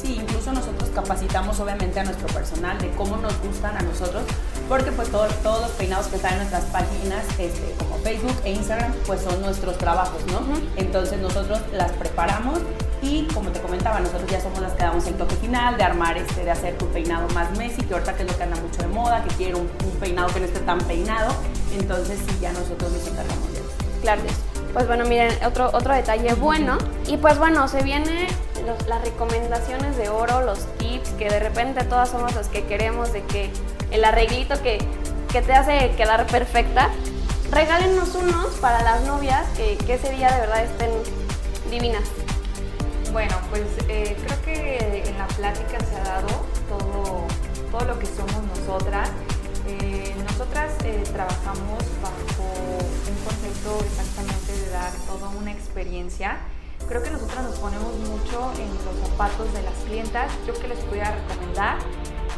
Sí, 0.00 0.16
incluso 0.20 0.52
nosotros 0.52 0.90
capacitamos 0.94 1.58
obviamente 1.58 1.98
a 1.98 2.04
nuestro 2.04 2.28
personal 2.28 2.78
de 2.78 2.90
cómo 2.90 3.16
nos 3.16 3.36
gustan 3.40 3.76
a 3.76 3.82
nosotros, 3.82 4.22
porque 4.68 4.92
pues 4.92 5.10
todos 5.10 5.32
los 5.44 5.70
peinados 5.72 6.06
que 6.06 6.16
están 6.16 6.34
en 6.34 6.38
nuestras 6.38 6.64
páginas, 6.66 7.24
este, 7.38 7.74
como 7.78 7.96
Facebook 7.98 8.36
e 8.44 8.52
Instagram, 8.52 8.92
pues 9.06 9.22
son 9.22 9.40
nuestros 9.40 9.76
trabajos, 9.78 10.24
¿no? 10.26 10.40
Entonces 10.76 11.18
nosotros 11.18 11.60
las 11.72 11.90
preparamos 11.92 12.60
y 13.02 13.26
como 13.32 13.50
te 13.50 13.60
comentaba, 13.60 14.00
nosotros 14.00 14.30
ya 14.30 14.40
somos 14.40 14.60
las 14.60 14.72
que 14.72 14.82
damos 14.82 15.06
el 15.06 15.14
toque 15.14 15.36
final 15.36 15.76
de 15.76 15.84
armar, 15.84 16.16
este, 16.16 16.44
de 16.44 16.50
hacer 16.50 16.76
tu 16.76 16.86
peinado 16.88 17.28
más 17.34 17.56
Messi, 17.56 17.82
que 17.82 17.94
ahorita 17.94 18.14
que 18.14 18.22
es 18.22 18.30
lo 18.30 18.36
que 18.36 18.42
anda 18.42 18.56
mucho 18.60 18.82
de 18.82 18.88
moda, 18.88 19.22
que 19.22 19.34
quiere 19.36 19.54
un, 19.54 19.68
peinado 20.00 20.28
que 20.32 20.40
no 20.40 20.46
esté 20.46 20.60
tan 20.60 20.78
peinado, 20.78 21.34
entonces 21.76 22.18
sí, 22.26 22.38
ya 22.40 22.52
nosotros 22.52 22.92
nos 22.92 23.06
encargamos 23.06 23.52
de 23.52 23.58
eso. 23.58 23.68
Claro, 24.02 24.22
pues 24.72 24.86
bueno, 24.86 25.04
miren, 25.06 25.32
otro, 25.44 25.70
otro 25.72 25.94
detalle 25.94 26.34
bueno. 26.34 26.78
Y 27.06 27.16
pues 27.16 27.38
bueno, 27.38 27.66
se 27.68 27.82
vienen 27.82 28.28
las 28.86 29.02
recomendaciones 29.02 29.96
de 29.96 30.08
oro, 30.08 30.42
los 30.42 30.66
tips, 30.78 31.10
que 31.10 31.28
de 31.28 31.40
repente 31.40 31.84
todas 31.84 32.10
somos 32.10 32.34
los 32.34 32.48
que 32.48 32.64
queremos, 32.64 33.12
de 33.12 33.22
que 33.24 33.50
el 33.90 34.04
arreglito 34.04 34.60
que, 34.62 34.78
que 35.32 35.42
te 35.42 35.52
hace 35.52 35.90
quedar 35.96 36.26
perfecta. 36.26 36.90
Regálenos 37.50 38.14
unos 38.14 38.54
para 38.60 38.82
las 38.82 39.04
novias 39.04 39.46
que, 39.56 39.78
que 39.78 39.94
ese 39.94 40.10
día 40.10 40.30
de 40.30 40.40
verdad 40.40 40.64
estén 40.64 40.90
divinas. 41.70 42.04
Bueno, 43.12 43.34
pues 43.48 43.64
eh, 43.88 44.16
creo 44.22 44.42
que 44.42 45.02
en 45.08 45.18
la 45.18 45.26
plática 45.28 45.80
se 45.80 45.96
ha 45.96 46.04
dado 46.04 46.28
todo, 46.68 47.26
todo 47.70 47.84
lo 47.86 47.98
que 47.98 48.06
somos 48.06 48.42
nosotras. 48.56 49.10
Eh, 49.66 50.14
nosotras 50.24 50.72
eh, 50.84 51.02
trabajamos 51.12 51.82
bajo 52.02 52.44
un 52.44 53.16
concepto 53.24 53.84
exactamente 53.84 54.52
de 54.52 54.70
dar 54.70 54.92
toda 55.06 55.28
una 55.30 55.52
experiencia. 55.52 56.38
Creo 56.86 57.02
que 57.02 57.10
nosotras 57.10 57.44
nos 57.44 57.58
ponemos 57.58 57.92
mucho 57.98 58.52
en 58.60 58.68
los 58.84 59.08
zapatos 59.08 59.52
de 59.54 59.62
las 59.62 59.74
clientas. 59.86 60.30
Yo 60.46 60.52
que 60.54 60.68
les 60.68 60.86
voy 60.88 61.00
a 61.00 61.10
recomendar 61.10 61.78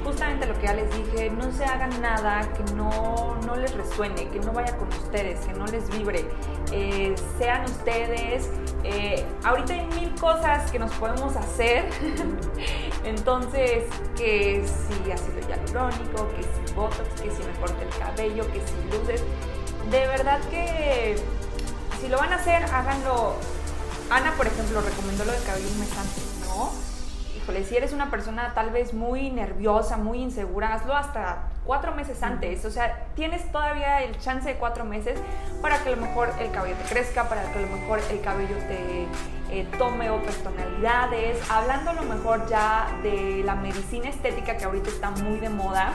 justamente 0.05 0.47
lo 0.47 0.55
que 0.59 0.67
ya 0.67 0.75
les 0.75 0.91
dije, 0.97 1.31
no 1.31 1.51
se 1.53 1.65
hagan 1.65 2.01
nada 2.01 2.41
que 2.53 2.63
no, 2.75 3.37
no 3.47 3.57
les 3.57 3.75
resuene, 3.75 4.29
que 4.29 4.39
no 4.41 4.53
vaya 4.53 4.77
con 4.77 4.89
ustedes, 4.89 5.45
que 5.47 5.53
no 5.53 5.67
les 5.67 5.89
vibre. 5.91 6.25
Eh, 6.73 7.15
sean 7.39 7.65
ustedes. 7.65 8.51
Eh, 8.85 9.25
ahorita 9.45 9.75
hay 9.75 9.87
mil 9.87 10.15
cosas 10.15 10.71
que 10.71 10.79
nos 10.79 10.93
podemos 10.93 11.37
hacer. 11.37 11.89
Entonces, 13.05 13.85
que 14.17 14.65
si 14.65 15.11
ácido 15.11 15.41
hialurónico, 15.49 16.29
que 16.37 16.43
si 16.43 16.75
botox, 16.75 17.21
que 17.21 17.31
si 17.31 17.43
me 17.43 17.53
corte 17.61 17.85
el 17.85 17.99
cabello, 17.99 18.47
que 18.53 18.61
si 18.61 18.99
luces. 18.99 19.23
De 19.91 20.07
verdad 20.07 20.41
que 20.51 21.17
si 22.01 22.09
lo 22.09 22.19
van 22.19 22.33
a 22.33 22.37
hacer, 22.37 22.65
háganlo. 22.65 23.35
Ana, 24.11 24.33
por 24.37 24.47
ejemplo, 24.47 24.81
recomendó 24.81 25.25
lo 25.25 25.33
del 25.33 25.43
cabello 25.45 25.69
un 25.69 25.81
mes 25.81 25.89
¿no? 27.47 27.65
si 27.65 27.77
eres 27.77 27.93
una 27.93 28.11
persona 28.11 28.53
tal 28.55 28.71
vez 28.71 28.95
muy 28.95 29.31
nerviosa, 29.31 29.97
muy 29.97 30.19
insegura, 30.19 30.75
hazlo 30.75 30.97
hasta 30.97 31.49
cuatro 31.65 31.95
meses 31.95 32.23
antes. 32.23 32.65
O 32.65 32.71
sea, 32.71 33.07
tienes 33.15 33.51
todavía 33.53 34.03
el 34.03 34.19
chance 34.19 34.49
de 34.49 34.57
cuatro 34.57 34.85
meses 34.85 35.19
para 35.61 35.83
que 35.83 35.91
a 35.91 35.97
lo 35.97 36.03
mejor 36.03 36.33
el 36.39 36.51
cabello 36.51 36.77
te 36.77 36.95
crezca, 36.95 37.29
para 37.29 37.43
que 37.53 37.59
a 37.59 37.63
lo 37.63 37.69
mejor 37.69 38.01
el 38.11 38.21
cabello 38.21 38.57
te 38.69 39.07
eh, 39.51 39.67
tome 39.79 40.11
otras 40.11 40.37
tonalidades. 40.37 41.39
Hablando 41.51 41.91
a 41.91 41.95
lo 41.95 42.03
mejor 42.03 42.49
ya 42.49 42.89
de 43.03 43.43
la 43.45 43.55
medicina 43.55 44.09
estética 44.09 44.57
que 44.57 44.65
ahorita 44.65 44.89
está 44.89 45.11
muy 45.11 45.39
de 45.39 45.49
moda 45.49 45.93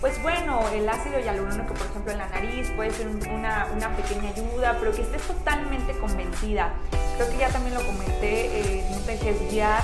pues 0.00 0.22
bueno, 0.22 0.60
el 0.72 0.88
ácido 0.88 1.18
hialurónico, 1.18 1.74
por 1.74 1.86
ejemplo, 1.86 2.12
en 2.12 2.18
la 2.18 2.28
nariz 2.28 2.70
puede 2.76 2.92
ser 2.92 3.08
una, 3.08 3.66
una, 3.74 3.96
pequeña 3.96 4.30
ayuda, 4.30 4.76
pero 4.78 4.92
que 4.92 5.02
estés 5.02 5.22
totalmente 5.22 5.92
convencida. 5.98 6.72
Creo 7.16 7.28
que 7.28 7.38
ya 7.38 7.48
también 7.48 7.74
lo 7.74 7.84
comenté, 7.84 8.60
eh, 8.60 8.88
no 8.92 8.98
te 8.98 9.12
dejes 9.12 9.50
guiar 9.50 9.82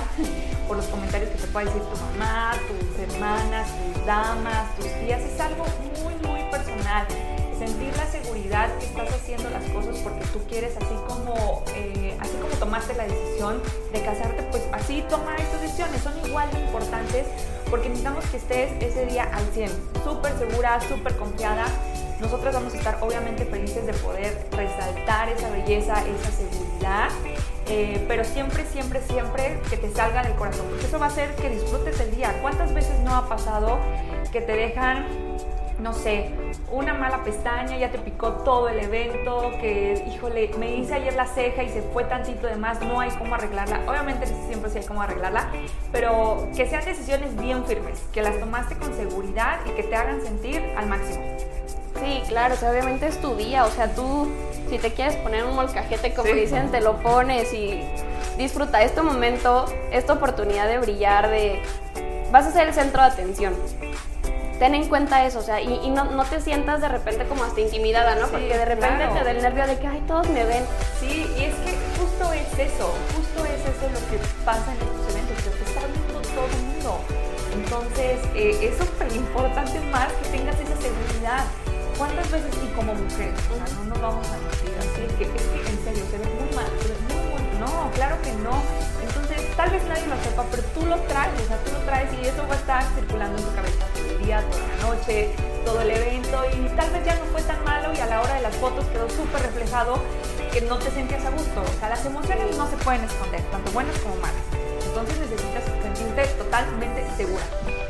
por 0.67 0.77
los 0.77 0.85
comentarios 0.87 1.29
que 1.31 1.37
te 1.37 1.47
puede 1.47 1.65
decir 1.67 1.81
tu 1.81 1.97
mamá, 1.97 2.53
tus 2.67 2.99
hermanas, 2.99 3.67
tus 3.93 4.05
damas, 4.05 4.75
tus 4.75 4.85
tías. 4.85 5.21
Es 5.21 5.39
algo 5.39 5.65
muy, 6.03 6.15
muy 6.27 6.49
personal 6.51 7.07
sentir 7.57 7.95
la 7.95 8.05
seguridad 8.05 8.69
que 8.79 8.85
estás 8.85 9.09
haciendo 9.13 9.49
las 9.49 9.63
cosas 9.69 9.97
porque 9.99 10.25
tú 10.33 10.39
quieres, 10.47 10.75
así 10.77 10.95
como, 11.07 11.63
eh, 11.75 12.17
así 12.19 12.33
como 12.41 12.53
tomaste 12.57 12.93
la 12.95 13.05
decisión 13.05 13.61
de 13.93 14.01
casarte, 14.03 14.43
pues 14.51 14.63
así 14.73 15.03
toma 15.09 15.35
estas 15.35 15.61
decisiones, 15.61 16.01
son 16.01 16.13
igual 16.25 16.49
de 16.51 16.59
importantes 16.59 17.25
porque 17.69 17.89
necesitamos 17.89 18.25
que 18.25 18.37
estés 18.37 18.71
ese 18.81 19.05
día 19.05 19.23
al 19.33 19.45
100, 19.53 19.71
súper 20.03 20.37
segura, 20.37 20.79
súper 20.81 21.15
confiada. 21.15 21.65
Nosotros 22.19 22.53
vamos 22.53 22.73
a 22.73 22.77
estar 22.77 22.97
obviamente 23.01 23.45
felices 23.45 23.85
de 23.85 23.93
poder 23.93 24.47
resaltar 24.51 25.29
esa 25.29 25.49
belleza, 25.49 25.93
esa 25.93 26.31
seguridad, 26.31 27.09
eh, 27.67 28.03
pero 28.07 28.23
siempre, 28.23 28.65
siempre, 28.65 29.01
siempre 29.01 29.59
que 29.69 29.77
te 29.77 29.91
salga 29.91 30.23
del 30.23 30.35
corazón, 30.35 30.65
porque 30.69 30.85
eso 30.85 30.99
va 30.99 31.05
a 31.05 31.09
hacer 31.09 31.35
que 31.35 31.49
disfrutes 31.49 31.99
el 31.99 32.15
día. 32.15 32.37
¿Cuántas 32.41 32.73
veces 32.73 32.99
no 32.99 33.15
ha 33.15 33.27
pasado 33.27 33.79
que 34.31 34.41
te 34.41 34.53
dejan 34.53 35.05
no 35.79 35.93
sé, 35.93 36.31
una 36.71 36.93
mala 36.93 37.23
pestaña, 37.23 37.77
ya 37.77 37.91
te 37.91 37.97
picó 37.97 38.29
todo 38.43 38.69
el 38.69 38.79
evento, 38.79 39.51
que, 39.59 40.05
híjole, 40.07 40.49
me 40.57 40.75
hice 40.75 40.95
ayer 40.95 41.13
la 41.15 41.27
ceja 41.27 41.63
y 41.63 41.69
se 41.69 41.81
fue 41.81 42.05
tantito 42.05 42.47
de 42.47 42.55
más, 42.55 42.81
no 42.81 42.99
hay 42.99 43.11
cómo 43.11 43.35
arreglarla. 43.35 43.81
Obviamente 43.87 44.25
siempre 44.47 44.69
sí 44.69 44.79
hay 44.79 44.85
cómo 44.85 45.01
arreglarla, 45.01 45.49
pero 45.91 46.47
que 46.55 46.65
sean 46.67 46.85
decisiones 46.85 47.35
bien 47.35 47.65
firmes, 47.65 47.99
que 48.13 48.21
las 48.21 48.39
tomaste 48.39 48.75
con 48.75 48.95
seguridad 48.95 49.59
y 49.65 49.71
que 49.71 49.83
te 49.83 49.95
hagan 49.95 50.21
sentir 50.21 50.63
al 50.77 50.87
máximo. 50.87 51.23
Sí, 51.99 52.21
claro, 52.27 52.55
obviamente 52.55 53.07
es 53.07 53.19
tu 53.21 53.35
día, 53.35 53.65
o 53.65 53.69
sea, 53.69 53.93
tú 53.93 54.29
si 54.69 54.77
te 54.77 54.91
quieres 54.91 55.15
poner 55.17 55.45
un 55.45 55.55
molcajete, 55.55 56.13
como 56.13 56.31
dicen, 56.33 56.71
te 56.71 56.81
lo 56.81 56.97
pones 56.97 57.53
y 57.53 57.81
disfruta 58.37 58.81
este 58.83 59.01
momento, 59.01 59.65
esta 59.91 60.13
oportunidad 60.13 60.67
de 60.67 60.79
brillar, 60.79 61.29
de... 61.29 61.61
Vas 62.31 62.47
a 62.47 62.51
ser 62.51 62.67
el 62.67 62.73
centro 62.73 63.01
de 63.01 63.07
atención 63.07 63.55
ten 64.59 64.73
en 64.73 64.87
cuenta 64.87 65.25
eso, 65.25 65.39
o 65.39 65.41
sea, 65.41 65.61
y, 65.61 65.89
no, 65.89 66.05
no, 66.05 66.23
te 66.23 66.39
sientas 66.39 66.81
de 66.81 66.87
repente 66.87 67.25
como 67.25 67.43
hasta 67.43 67.61
intimidada, 67.61 68.15
¿no? 68.15 68.27
Porque 68.27 68.57
de 68.57 68.65
repente 68.65 69.07
te 69.07 69.23
da 69.23 69.31
el 69.31 69.41
nervio 69.41 69.67
de 69.67 69.77
que, 69.77 69.87
ay, 69.87 70.01
todos 70.07 70.29
me 70.29 70.43
ven. 70.45 70.63
Sí, 70.99 71.27
y 71.37 71.43
es 71.43 71.55
que 71.55 71.75
justo 71.99 72.33
es 72.33 72.47
eso, 72.59 72.93
justo 73.15 73.45
es 73.45 73.61
eso 73.61 73.89
lo 73.91 73.99
que 74.09 74.23
pasa 74.45 74.71
en 74.71 74.77
estos 74.77 75.13
eventos, 75.13 75.43
que 75.43 75.49
te 75.49 75.63
está 75.69 75.81
viendo 75.87 76.21
todo 76.21 76.45
el 76.45 76.63
mundo. 76.63 76.99
Entonces, 77.53 78.19
eh, 78.35 78.69
es 78.69 78.77
súper 78.77 79.11
importante 79.15 79.79
más 79.91 80.11
que 80.13 80.29
tengas 80.29 80.55
esa 80.55 80.75
seguridad. 80.81 81.45
¿Cuántas 81.97 82.29
veces, 82.29 82.53
y 82.63 82.67
como 82.75 82.93
mujer, 82.93 83.33
o 83.51 83.55
sea, 83.55 83.75
no 83.77 83.85
nos 83.85 84.01
vamos 84.01 84.27
a 84.27 84.37
mentir, 84.37 84.75
así 84.79 85.01
es 85.07 85.13
que, 85.13 85.23
es 85.23 85.43
que 85.47 85.69
en 85.69 85.83
serio, 85.83 86.03
se 86.11 86.17
ve 86.17 86.25
muy 86.25 86.55
mal, 86.55 86.67
se 86.81 86.89
ve 86.89 86.95
muy, 87.07 87.21
muy, 87.31 87.59
no, 87.59 87.91
claro 87.91 88.21
que 88.21 88.31
no. 88.43 88.61
Entonces, 89.01 89.55
tal 89.55 89.69
vez 89.71 89.83
nadie 89.85 90.07
lo 90.07 90.17
sepa, 90.23 90.43
pero 90.51 90.63
tú 90.73 90.85
lo 90.85 90.99
traes, 91.07 91.33
o 91.41 91.47
sea, 91.47 91.57
tú 91.63 91.71
lo 91.71 91.79
traes 91.79 92.09
y 92.13 92.27
eso 92.27 92.45
va 92.47 92.55
a 92.55 92.57
estar 92.57 92.83
circulando 92.95 93.37
en 93.37 93.43
tu 93.45 93.55
cabeza 93.55 93.85
toda 94.25 94.41
la 94.41 94.95
noche, 94.95 95.29
todo 95.65 95.81
el 95.81 95.91
evento 95.91 96.43
y 96.51 96.67
tal 96.75 96.89
vez 96.91 97.05
ya 97.05 97.15
no 97.15 97.25
fue 97.25 97.41
tan 97.43 97.63
malo 97.63 97.93
y 97.93 97.99
a 97.99 98.05
la 98.07 98.21
hora 98.21 98.35
de 98.35 98.41
las 98.41 98.55
fotos 98.55 98.85
quedó 98.85 99.09
súper 99.09 99.41
reflejado 99.41 99.99
que 100.51 100.61
no 100.61 100.77
te 100.77 100.89
sentías 100.91 101.23
a 101.25 101.29
gusto. 101.29 101.61
O 101.61 101.79
sea, 101.79 101.89
las 101.89 102.05
emociones 102.05 102.57
no 102.57 102.69
se 102.69 102.77
pueden 102.77 103.03
esconder, 103.03 103.41
tanto 103.51 103.71
buenas 103.71 103.97
como 103.99 104.15
malas. 104.15 104.41
Entonces 104.85 105.19
necesitas 105.19 105.63
sentirte 105.81 106.25
totalmente 106.37 107.05
segura. 107.17 107.43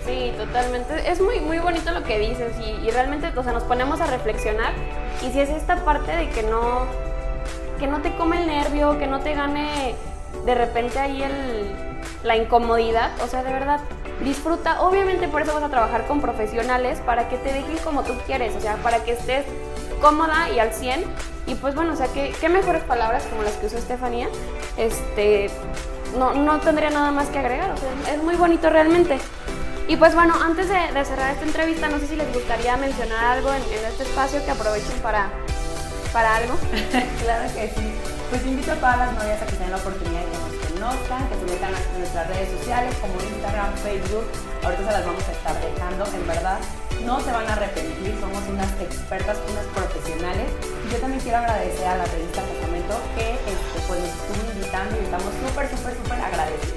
Sí, 0.05 0.31
totalmente. 0.37 1.09
Es 1.09 1.19
muy, 1.19 1.39
muy 1.39 1.57
bonito 1.59 1.91
lo 1.91 2.03
que 2.03 2.19
dices 2.19 2.53
y, 2.59 2.89
realmente 2.91 3.31
o 3.35 3.43
sea, 3.43 3.53
nos 3.53 3.63
ponemos 3.63 4.01
a 4.01 4.07
reflexionar 4.07 4.73
y 5.25 5.31
si 5.31 5.39
es 5.39 5.49
esta 5.49 5.83
parte 5.83 6.15
de 6.15 6.29
que 6.29 6.43
no, 6.43 6.85
que 7.79 7.87
no 7.87 8.01
te 8.01 8.13
come 8.15 8.41
el 8.41 8.47
nervio, 8.47 8.99
que 8.99 9.07
no 9.07 9.21
te 9.21 9.33
gane 9.33 9.95
de 10.45 10.55
repente 10.55 10.99
ahí 10.99 11.23
el, 11.23 11.71
la 12.23 12.37
incomodidad, 12.37 13.11
o 13.23 13.27
sea, 13.27 13.43
de 13.43 13.51
verdad, 13.51 13.79
disfruta. 14.23 14.81
Obviamente 14.81 15.27
por 15.27 15.41
eso 15.41 15.53
vas 15.53 15.63
a 15.63 15.69
trabajar 15.69 16.05
con 16.05 16.21
profesionales 16.21 16.99
para 17.05 17.27
que 17.27 17.37
te 17.37 17.51
dejen 17.51 17.77
como 17.83 18.03
tú 18.03 18.13
quieres, 18.27 18.55
o 18.55 18.61
sea, 18.61 18.75
para 18.77 19.03
que 19.03 19.13
estés 19.13 19.45
cómoda 20.01 20.49
y 20.51 20.59
al 20.59 20.71
100. 20.71 21.03
Y 21.47 21.55
pues 21.55 21.73
bueno, 21.73 21.93
o 21.93 21.95
sea, 21.95 22.07
qué 22.07 22.49
mejores 22.49 22.83
palabras 22.83 23.23
como 23.23 23.41
las 23.43 23.53
que 23.53 23.67
usó 23.67 23.77
Estefanía. 23.77 24.27
Este, 24.77 25.49
no, 26.17 26.33
no 26.33 26.59
tendría 26.59 26.89
nada 26.89 27.11
más 27.11 27.27
que 27.27 27.39
agregar, 27.39 27.71
o 27.71 27.77
sea, 27.77 28.13
es 28.13 28.23
muy 28.23 28.35
bonito 28.35 28.69
realmente. 28.69 29.19
Y 29.87 29.97
pues 29.97 30.15
bueno, 30.15 30.33
antes 30.41 30.67
de, 30.67 31.05
cerrar 31.05 31.31
esta 31.31 31.45
entrevista, 31.45 31.87
no 31.87 31.99
sé 31.99 32.07
si 32.07 32.15
les 32.15 32.33
gustaría 32.33 32.75
mencionar 32.77 33.37
algo 33.37 33.53
en, 33.53 33.61
este 33.87 34.03
espacio 34.03 34.43
que 34.43 34.51
aprovechen 34.51 34.99
para, 35.01 35.29
para 36.11 36.37
algo. 36.37 36.57
claro 37.21 37.53
que 37.53 37.69
sí. 37.69 37.93
Pues 38.29 38.43
invito 38.45 38.71
a 38.71 38.75
todas 38.75 38.97
las 38.97 39.13
novias 39.13 39.41
a 39.41 39.45
que 39.45 39.51
tengan 39.53 39.71
la 39.71 39.77
oportunidad 39.77 40.21
de 40.21 40.55
conozcan, 40.75 41.29
que 41.29 41.35
se 41.35 41.45
metan 41.53 41.73
a 41.73 41.97
nuestras 41.97 42.27
redes 42.27 42.49
sociales 42.59 42.95
como 42.99 43.13
Instagram, 43.13 43.73
Facebook. 43.77 44.25
Ahorita 44.63 44.83
se 44.85 44.91
las 44.91 45.05
vamos 45.05 45.23
a 45.23 45.31
estar 45.31 45.55
dejando, 45.61 46.05
en 46.05 46.27
verdad. 46.27 46.59
No 47.05 47.21
se 47.21 47.31
van 47.31 47.47
a 47.47 47.53
arrepentir, 47.53 48.17
somos 48.19 48.41
unas 48.49 48.71
expertas, 48.81 49.37
unas 49.49 49.65
profesionales. 49.77 50.49
Y 50.85 50.91
yo 50.91 50.97
también 50.97 51.21
quiero 51.21 51.37
agradecer 51.37 51.87
a 51.87 51.97
la 51.97 52.05
revista 52.05 52.41
Casamento 52.41 52.97
que 53.15 53.33
este, 53.33 53.77
pues, 53.87 53.99
nos 54.01 54.09
estuvo 54.09 54.51
invitando 54.51 54.97
y 54.99 55.03
estamos 55.05 55.31
súper, 55.45 55.69
súper, 55.69 55.93
súper 55.95 56.19
agradecidos. 56.21 56.73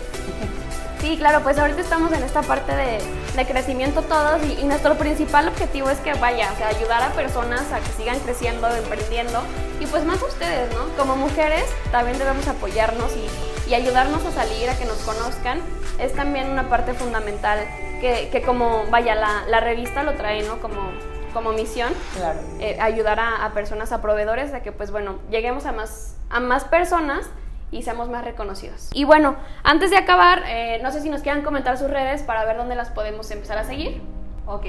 Sí, 1.00 1.16
claro, 1.16 1.42
pues 1.42 1.58
ahorita 1.58 1.80
estamos 1.80 2.12
en 2.12 2.22
esta 2.22 2.42
parte 2.42 2.74
de 2.74 2.98
de 3.38 3.46
crecimiento 3.46 4.02
todos 4.02 4.42
y, 4.44 4.64
nuestro 4.64 4.96
principal 4.96 5.46
objetivo 5.46 5.88
es 5.90 5.98
que 5.98 6.12
vaya, 6.14 6.50
o 6.52 6.56
sea, 6.56 6.68
ayudar 6.68 7.02
a 7.02 7.10
personas 7.10 7.70
a 7.72 7.78
que 7.78 7.90
sigan 7.92 8.18
creciendo, 8.18 8.68
emprendiendo 8.74 9.40
y 9.78 9.86
pues 9.86 10.04
más 10.04 10.20
a 10.20 10.26
ustedes, 10.26 10.74
¿no? 10.74 10.88
Como 10.96 11.14
mujeres 11.14 11.64
también 11.92 12.18
debemos 12.18 12.48
apoyarnos 12.48 13.12
y, 13.16 13.70
y 13.70 13.74
ayudarnos 13.74 14.26
a 14.26 14.32
salir, 14.32 14.68
a 14.68 14.76
que 14.76 14.86
nos 14.86 14.98
conozcan. 14.98 15.60
Es 16.00 16.14
también 16.14 16.50
una 16.50 16.68
parte 16.68 16.94
fundamental 16.94 17.60
que, 18.00 18.28
que 18.32 18.42
como, 18.42 18.84
vaya, 18.90 19.14
la, 19.14 19.44
la, 19.46 19.60
revista 19.60 20.02
lo 20.02 20.14
trae, 20.14 20.42
¿no? 20.42 20.60
Como, 20.60 20.90
como 21.32 21.52
misión, 21.52 21.92
claro. 22.16 22.40
Eh, 22.58 22.76
ayudar 22.80 23.20
a, 23.20 23.44
a, 23.44 23.52
personas, 23.52 23.92
a 23.92 24.02
proveedores, 24.02 24.52
a 24.52 24.62
que 24.62 24.72
pues 24.72 24.90
bueno, 24.90 25.20
lleguemos 25.30 25.64
a 25.64 25.70
más, 25.70 26.16
a 26.28 26.40
más 26.40 26.64
personas 26.64 27.26
y 27.70 27.82
seamos 27.82 28.08
más 28.08 28.24
reconocidos. 28.24 28.90
Y 28.94 29.04
bueno, 29.04 29.36
antes 29.62 29.90
de 29.90 29.98
acabar, 29.98 30.42
eh, 30.46 30.80
no 30.82 30.90
sé 30.90 31.00
si 31.00 31.10
nos 31.10 31.22
quieran 31.22 31.42
comentar 31.42 31.76
sus 31.76 31.90
redes 31.90 32.22
para 32.22 32.44
ver 32.44 32.56
dónde 32.56 32.74
las 32.74 32.90
podemos 32.90 33.30
empezar 33.30 33.58
a 33.58 33.64
seguir. 33.64 34.00
Ok, 34.46 34.66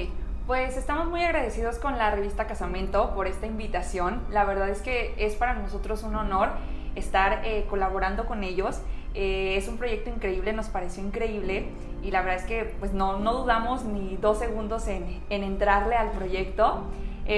pues 0.47 0.75
estamos 0.75 1.07
muy 1.07 1.23
agradecidos 1.23 1.77
con 1.77 1.97
la 1.97 2.11
revista 2.11 2.47
Casamento 2.47 3.13
por 3.15 3.27
esta 3.27 3.45
invitación. 3.45 4.21
La 4.29 4.43
verdad 4.43 4.69
es 4.69 4.81
que 4.81 5.13
es 5.17 5.35
para 5.35 5.53
nosotros 5.53 6.03
un 6.03 6.15
honor 6.15 6.49
estar 6.95 7.41
eh, 7.45 7.65
colaborando 7.69 8.25
con 8.25 8.43
ellos. 8.43 8.81
Eh, 9.13 9.55
es 9.57 9.67
un 9.67 9.77
proyecto 9.77 10.09
increíble, 10.09 10.53
nos 10.53 10.67
pareció 10.67 11.03
increíble 11.03 11.69
y 12.03 12.11
la 12.11 12.21
verdad 12.21 12.35
es 12.35 12.45
que 12.45 12.75
pues 12.79 12.93
no, 12.93 13.17
no 13.17 13.33
dudamos 13.33 13.83
ni 13.83 14.17
dos 14.17 14.37
segundos 14.37 14.87
en, 14.87 15.21
en 15.29 15.43
entrarle 15.43 15.95
al 15.95 16.11
proyecto. 16.11 16.83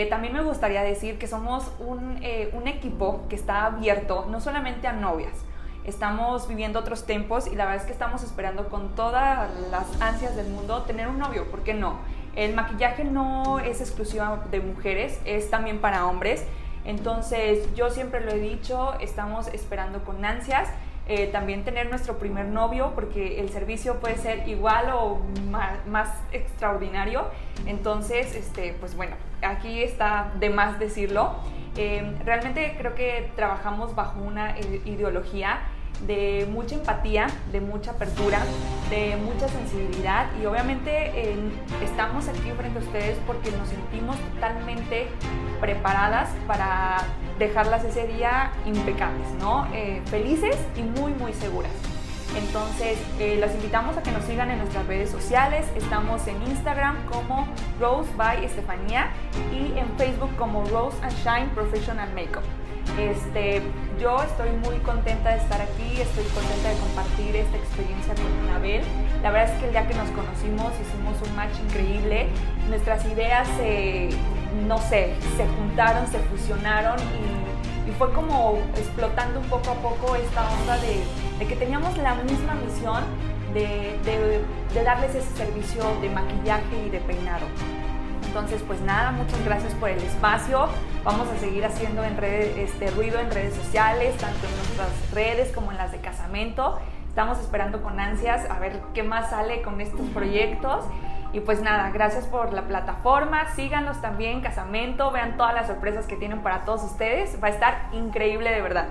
también 0.10 0.34
me 0.34 0.42
gustaría 0.42 0.84
decir 0.84 1.18
que 1.18 1.28
somos 1.28 1.72
un, 1.80 2.22
un 2.54 2.68
equipo 2.68 3.26
que 3.30 3.36
está 3.36 3.66
abierto 3.66 4.26
no 4.30 4.40
solamente 4.40 4.88
a 4.88 4.94
novias, 4.94 5.34
estamos 5.86 6.48
viviendo 6.48 6.80
otros 6.80 7.06
tiempos 7.06 7.48
y 7.48 7.56
la 7.56 7.66
verdad 7.66 7.82
es 7.82 7.86
que 7.86 7.94
estamos 7.94 8.24
esperando 8.24 8.70
con 8.70 8.96
todas 8.96 9.50
las 9.72 10.02
ansias 10.02 10.36
del 10.36 10.48
mundo 10.48 10.84
tener 10.84 11.08
un 11.08 11.18
novio, 11.18 11.50
¿por 11.50 11.62
qué 11.64 11.74
no? 11.74 12.00
El 12.36 12.54
maquillaje 12.54 13.04
no 13.04 13.60
es 13.60 13.82
exclusivo 13.82 14.40
de 14.50 14.62
mujeres, 14.62 15.20
es 15.26 15.50
también 15.50 15.80
para 15.80 16.06
hombres. 16.06 16.46
Entonces 16.86 17.74
yo 17.76 17.90
siempre 17.90 18.22
lo 18.22 18.32
he 18.32 18.40
dicho, 18.40 18.94
estamos 19.00 19.48
esperando 19.48 20.04
con 20.04 20.24
ansias 20.24 20.70
eh, 21.08 21.28
también 21.28 21.66
tener 21.66 21.90
nuestro 21.90 22.20
primer 22.20 22.46
novio 22.46 22.92
porque 22.94 23.42
el 23.42 23.50
servicio 23.50 24.00
puede 24.00 24.18
ser 24.18 24.48
igual 24.48 24.92
o 24.94 25.20
más, 25.88 26.10
extraordinario. 26.32 27.26
Entonces, 27.66 28.36
este, 28.36 28.74
pues 28.80 28.96
bueno, 28.96 29.16
aquí 29.42 29.82
está 29.82 30.32
de 30.40 30.50
más 30.50 30.80
decirlo. 30.80 31.36
Eh, 31.76 32.16
realmente 32.24 32.76
creo 32.78 32.96
que 32.96 33.32
trabajamos 33.36 33.96
bajo 33.96 34.22
una 34.22 34.58
ideología 34.60 35.60
de 36.08 36.48
mucha 36.52 36.76
empatía, 36.76 37.28
de 37.52 37.62
mucha 37.62 37.92
apertura, 37.92 38.40
de 38.90 39.18
mucha 39.18 39.48
sensibilidad 39.48 40.28
y 40.42 40.46
obviamente 40.46 41.36
estamos 41.84 42.28
aquí 42.28 42.52
frente 42.58 42.80
a 42.80 42.82
ustedes 42.82 43.18
porque 43.28 43.52
nos 43.52 43.70
sentimos 43.70 44.18
totalmente 44.34 45.08
preparadas 45.60 46.30
para 46.48 46.98
dejarlas 47.38 47.84
ese 47.84 48.08
día 48.08 48.52
impecables, 48.66 49.28
¿no? 49.40 49.68
Eh, 49.74 50.02
felices 50.06 50.58
y 50.76 50.82
muy, 50.82 51.14
muy 51.14 51.34
seguras. 51.34 51.72
Entonces, 52.36 52.98
eh, 53.20 53.38
las 53.40 53.54
invitamos 53.54 53.98
a 53.98 54.04
que 54.04 54.12
nos 54.12 54.24
sigan 54.24 54.50
en 54.52 54.60
nuestras 54.60 54.86
redes 54.88 55.10
sociales. 55.10 55.66
Estamos 55.76 56.26
en 56.28 56.42
Instagram 56.44 57.06
como 57.08 57.48
Rose 57.80 58.10
by 58.16 58.46
Estefanía 58.46 59.12
y 59.52 59.78
en 59.78 59.88
Facebook 59.98 60.34
como 60.38 60.64
Rose 60.66 60.98
and 61.04 61.14
Shine 61.24 61.50
Professional 61.54 62.10
Makeup. 62.14 62.44
Este, 63.00 63.62
yo 64.00 64.22
estoy 64.22 64.50
muy 64.68 64.78
contenta 64.80 65.32
de 65.32 65.38
estar 65.38 65.62
aquí, 65.62 66.02
estoy 66.02 66.26
contenta 66.26 66.70
de 66.70 66.76
compartir 66.78 67.36
esta 67.36 67.58
experiencia 67.58 68.14
con 68.16 68.50
Anabel. 68.50 68.82
La 69.22 69.32
verdad 69.32 69.54
es 69.54 69.60
que 69.60 69.66
el 69.68 69.72
día 69.72 69.88
que 69.88 69.94
nos 69.94 70.10
conocimos 70.10 70.74
hicimos 70.82 71.22
un 71.28 71.36
match 71.36 71.54
increíble. 71.68 72.28
Nuestras 72.68 73.06
ideas 73.06 73.48
se, 73.58 74.10
no 74.68 74.78
sé, 74.78 75.14
se 75.38 75.48
juntaron, 75.48 76.08
se 76.08 76.20
fusionaron 76.20 76.98
y, 77.00 77.42
fue 77.98 78.12
como 78.14 78.58
explotando 78.78 79.42
un 79.42 79.46
poco 79.46 79.70
a 79.70 79.76
poco 79.76 80.16
esta 80.16 80.50
onda 80.60 80.78
de, 80.78 81.46
que 81.46 81.56
teníamos 81.56 81.96
la 82.00 82.16
misma 82.16 82.56
misión 82.56 83.04
de 83.54 84.84
darles 84.84 85.14
ese 85.14 85.36
servicio 85.36 85.84
de 86.02 86.10
maquillaje 86.10 86.88
y 86.88 86.90
de 86.90 87.00
peinado. 87.02 87.46
Entonces, 88.32 88.64
pues 88.66 88.80
nada, 88.80 89.12
muchas 89.12 89.44
gracias 89.44 89.74
por 89.74 89.90
el 89.90 89.98
espacio. 89.98 90.70
Vamos 91.04 91.28
a 91.28 91.38
seguir 91.38 91.66
haciendo 91.66 92.02
en 92.02 92.18
este 92.24 92.90
ruido 92.92 93.20
en 93.20 93.30
redes 93.30 93.54
sociales, 93.54 94.16
tanto 94.16 94.48
en 94.48 94.56
nuestras 94.56 95.12
redes 95.12 95.52
como 95.54 95.72
en 95.72 95.78
las 95.78 95.92
de 95.92 95.98
Casamento. 95.98 96.80
Estamos 97.10 97.40
esperando 97.40 97.82
con 97.84 98.00
ansias 98.00 98.50
a 98.50 98.58
ver 98.58 98.80
qué 98.94 99.04
más 99.04 99.32
sale 99.32 99.62
con 99.64 99.82
estos 99.82 100.08
proyectos. 100.14 100.86
Y 101.34 101.42
pues 101.42 101.62
nada, 101.62 101.90
gracias 101.90 102.26
por 102.26 102.54
la 102.54 102.62
plataforma, 102.70 103.54
síganos 103.54 104.00
también, 104.00 104.40
Casamento, 104.40 105.12
vean 105.12 105.36
todas 105.36 105.54
las 105.54 105.68
sorpresas 105.68 106.06
que 106.06 106.16
tienen 106.16 106.42
para 106.42 106.64
todos 106.64 106.84
ustedes, 106.84 107.38
va 107.44 107.50
a 107.50 107.52
estar 107.52 107.90
increíble 107.92 108.50
de 108.50 108.62
verdad. 108.62 108.86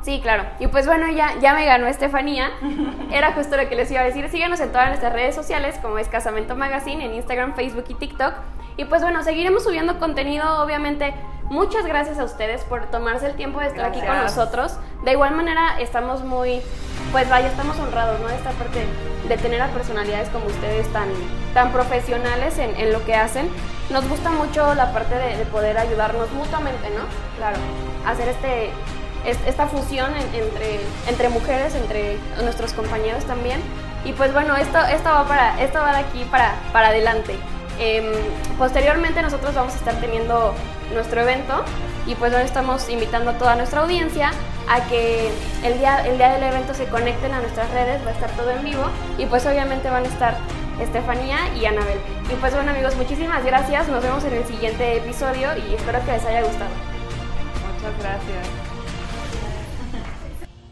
Sí, 0.00 0.20
claro. 0.22 0.44
Y 0.60 0.68
pues 0.68 0.86
bueno, 0.86 1.08
ya, 1.08 1.38
ya 1.40 1.52
me 1.52 1.66
ganó 1.66 1.88
Estefanía. 1.88 2.52
Era 3.12 3.32
justo 3.32 3.58
lo 3.58 3.68
que 3.68 3.74
les 3.74 3.90
iba 3.90 4.00
a 4.00 4.04
decir. 4.04 4.26
Síganos 4.30 4.60
en 4.60 4.70
todas 4.70 4.88
nuestras 4.88 5.12
redes 5.12 5.34
sociales, 5.34 5.78
como 5.82 5.98
es 5.98 6.08
Casamento 6.08 6.56
Magazine, 6.56 7.04
en 7.04 7.12
Instagram, 7.12 7.54
Facebook 7.54 7.84
y 7.88 7.94
TikTok. 7.94 8.32
Y 8.78 8.84
pues 8.84 9.02
bueno, 9.02 9.22
seguiremos 9.24 9.64
subiendo 9.64 9.98
contenido, 9.98 10.62
obviamente. 10.62 11.12
Muchas 11.50 11.84
gracias 11.84 12.18
a 12.18 12.24
ustedes 12.24 12.62
por 12.62 12.86
tomarse 12.90 13.26
el 13.26 13.34
tiempo 13.34 13.58
de 13.58 13.66
estar 13.66 13.86
aquí 13.86 14.00
con 14.00 14.16
nosotros. 14.16 14.78
De 15.02 15.12
igual 15.12 15.34
manera, 15.34 15.80
estamos 15.80 16.22
muy, 16.22 16.62
pues 17.10 17.28
vaya, 17.28 17.48
estamos 17.48 17.76
honrados, 17.80 18.20
¿no? 18.20 18.28
Esta 18.28 18.50
parte 18.52 18.86
de 19.26 19.36
tener 19.36 19.60
a 19.60 19.66
personalidades 19.68 20.28
como 20.28 20.46
ustedes 20.46 20.86
tan, 20.92 21.08
tan 21.54 21.72
profesionales 21.72 22.56
en, 22.58 22.76
en 22.76 22.92
lo 22.92 23.04
que 23.04 23.16
hacen. 23.16 23.50
Nos 23.90 24.08
gusta 24.08 24.30
mucho 24.30 24.72
la 24.74 24.92
parte 24.92 25.16
de, 25.16 25.36
de 25.36 25.44
poder 25.46 25.76
ayudarnos 25.76 26.30
mutuamente, 26.30 26.88
¿no? 26.90 27.02
Claro. 27.36 27.56
Hacer 28.06 28.28
este 28.28 28.70
esta 29.46 29.66
fusión 29.66 30.14
entre, 30.32 30.80
entre 31.08 31.28
mujeres, 31.28 31.74
entre 31.74 32.16
nuestros 32.44 32.72
compañeros 32.72 33.24
también. 33.24 33.60
Y 34.04 34.12
pues 34.12 34.32
bueno, 34.32 34.54
esto, 34.56 34.78
esto, 34.78 35.10
va, 35.10 35.26
para, 35.26 35.60
esto 35.60 35.80
va 35.80 35.92
de 35.92 35.98
aquí 35.98 36.24
para, 36.30 36.54
para 36.72 36.88
adelante. 36.88 37.36
Em, 37.78 38.12
posteriormente 38.58 39.22
nosotros 39.22 39.54
vamos 39.54 39.74
a 39.74 39.76
estar 39.76 39.94
teniendo 40.00 40.54
nuestro 40.92 41.20
evento 41.20 41.64
y 42.06 42.14
pues 42.14 42.32
ahora 42.32 42.44
estamos 42.44 42.88
invitando 42.88 43.30
a 43.30 43.34
toda 43.34 43.54
nuestra 43.54 43.82
audiencia 43.82 44.32
a 44.68 44.80
que 44.88 45.30
el 45.62 45.78
día, 45.78 46.06
el 46.06 46.18
día 46.18 46.32
del 46.32 46.42
evento 46.42 46.74
se 46.74 46.86
conecten 46.86 47.32
a 47.32 47.40
nuestras 47.40 47.70
redes, 47.70 48.04
va 48.04 48.10
a 48.10 48.14
estar 48.14 48.30
todo 48.30 48.50
en 48.50 48.64
vivo 48.64 48.84
y 49.16 49.26
pues 49.26 49.46
obviamente 49.46 49.90
van 49.90 50.04
a 50.04 50.08
estar 50.08 50.36
Estefanía 50.80 51.38
y 51.56 51.66
Anabel. 51.66 51.98
Y 52.30 52.34
pues 52.36 52.54
bueno 52.54 52.70
amigos, 52.70 52.96
muchísimas 52.96 53.44
gracias, 53.44 53.88
nos 53.88 54.02
vemos 54.02 54.24
en 54.24 54.34
el 54.34 54.44
siguiente 54.44 54.96
episodio 54.96 55.50
y 55.56 55.74
espero 55.74 56.04
que 56.04 56.12
les 56.12 56.24
haya 56.24 56.42
gustado. 56.42 56.70
Muchas 57.74 57.98
gracias. 58.00 58.67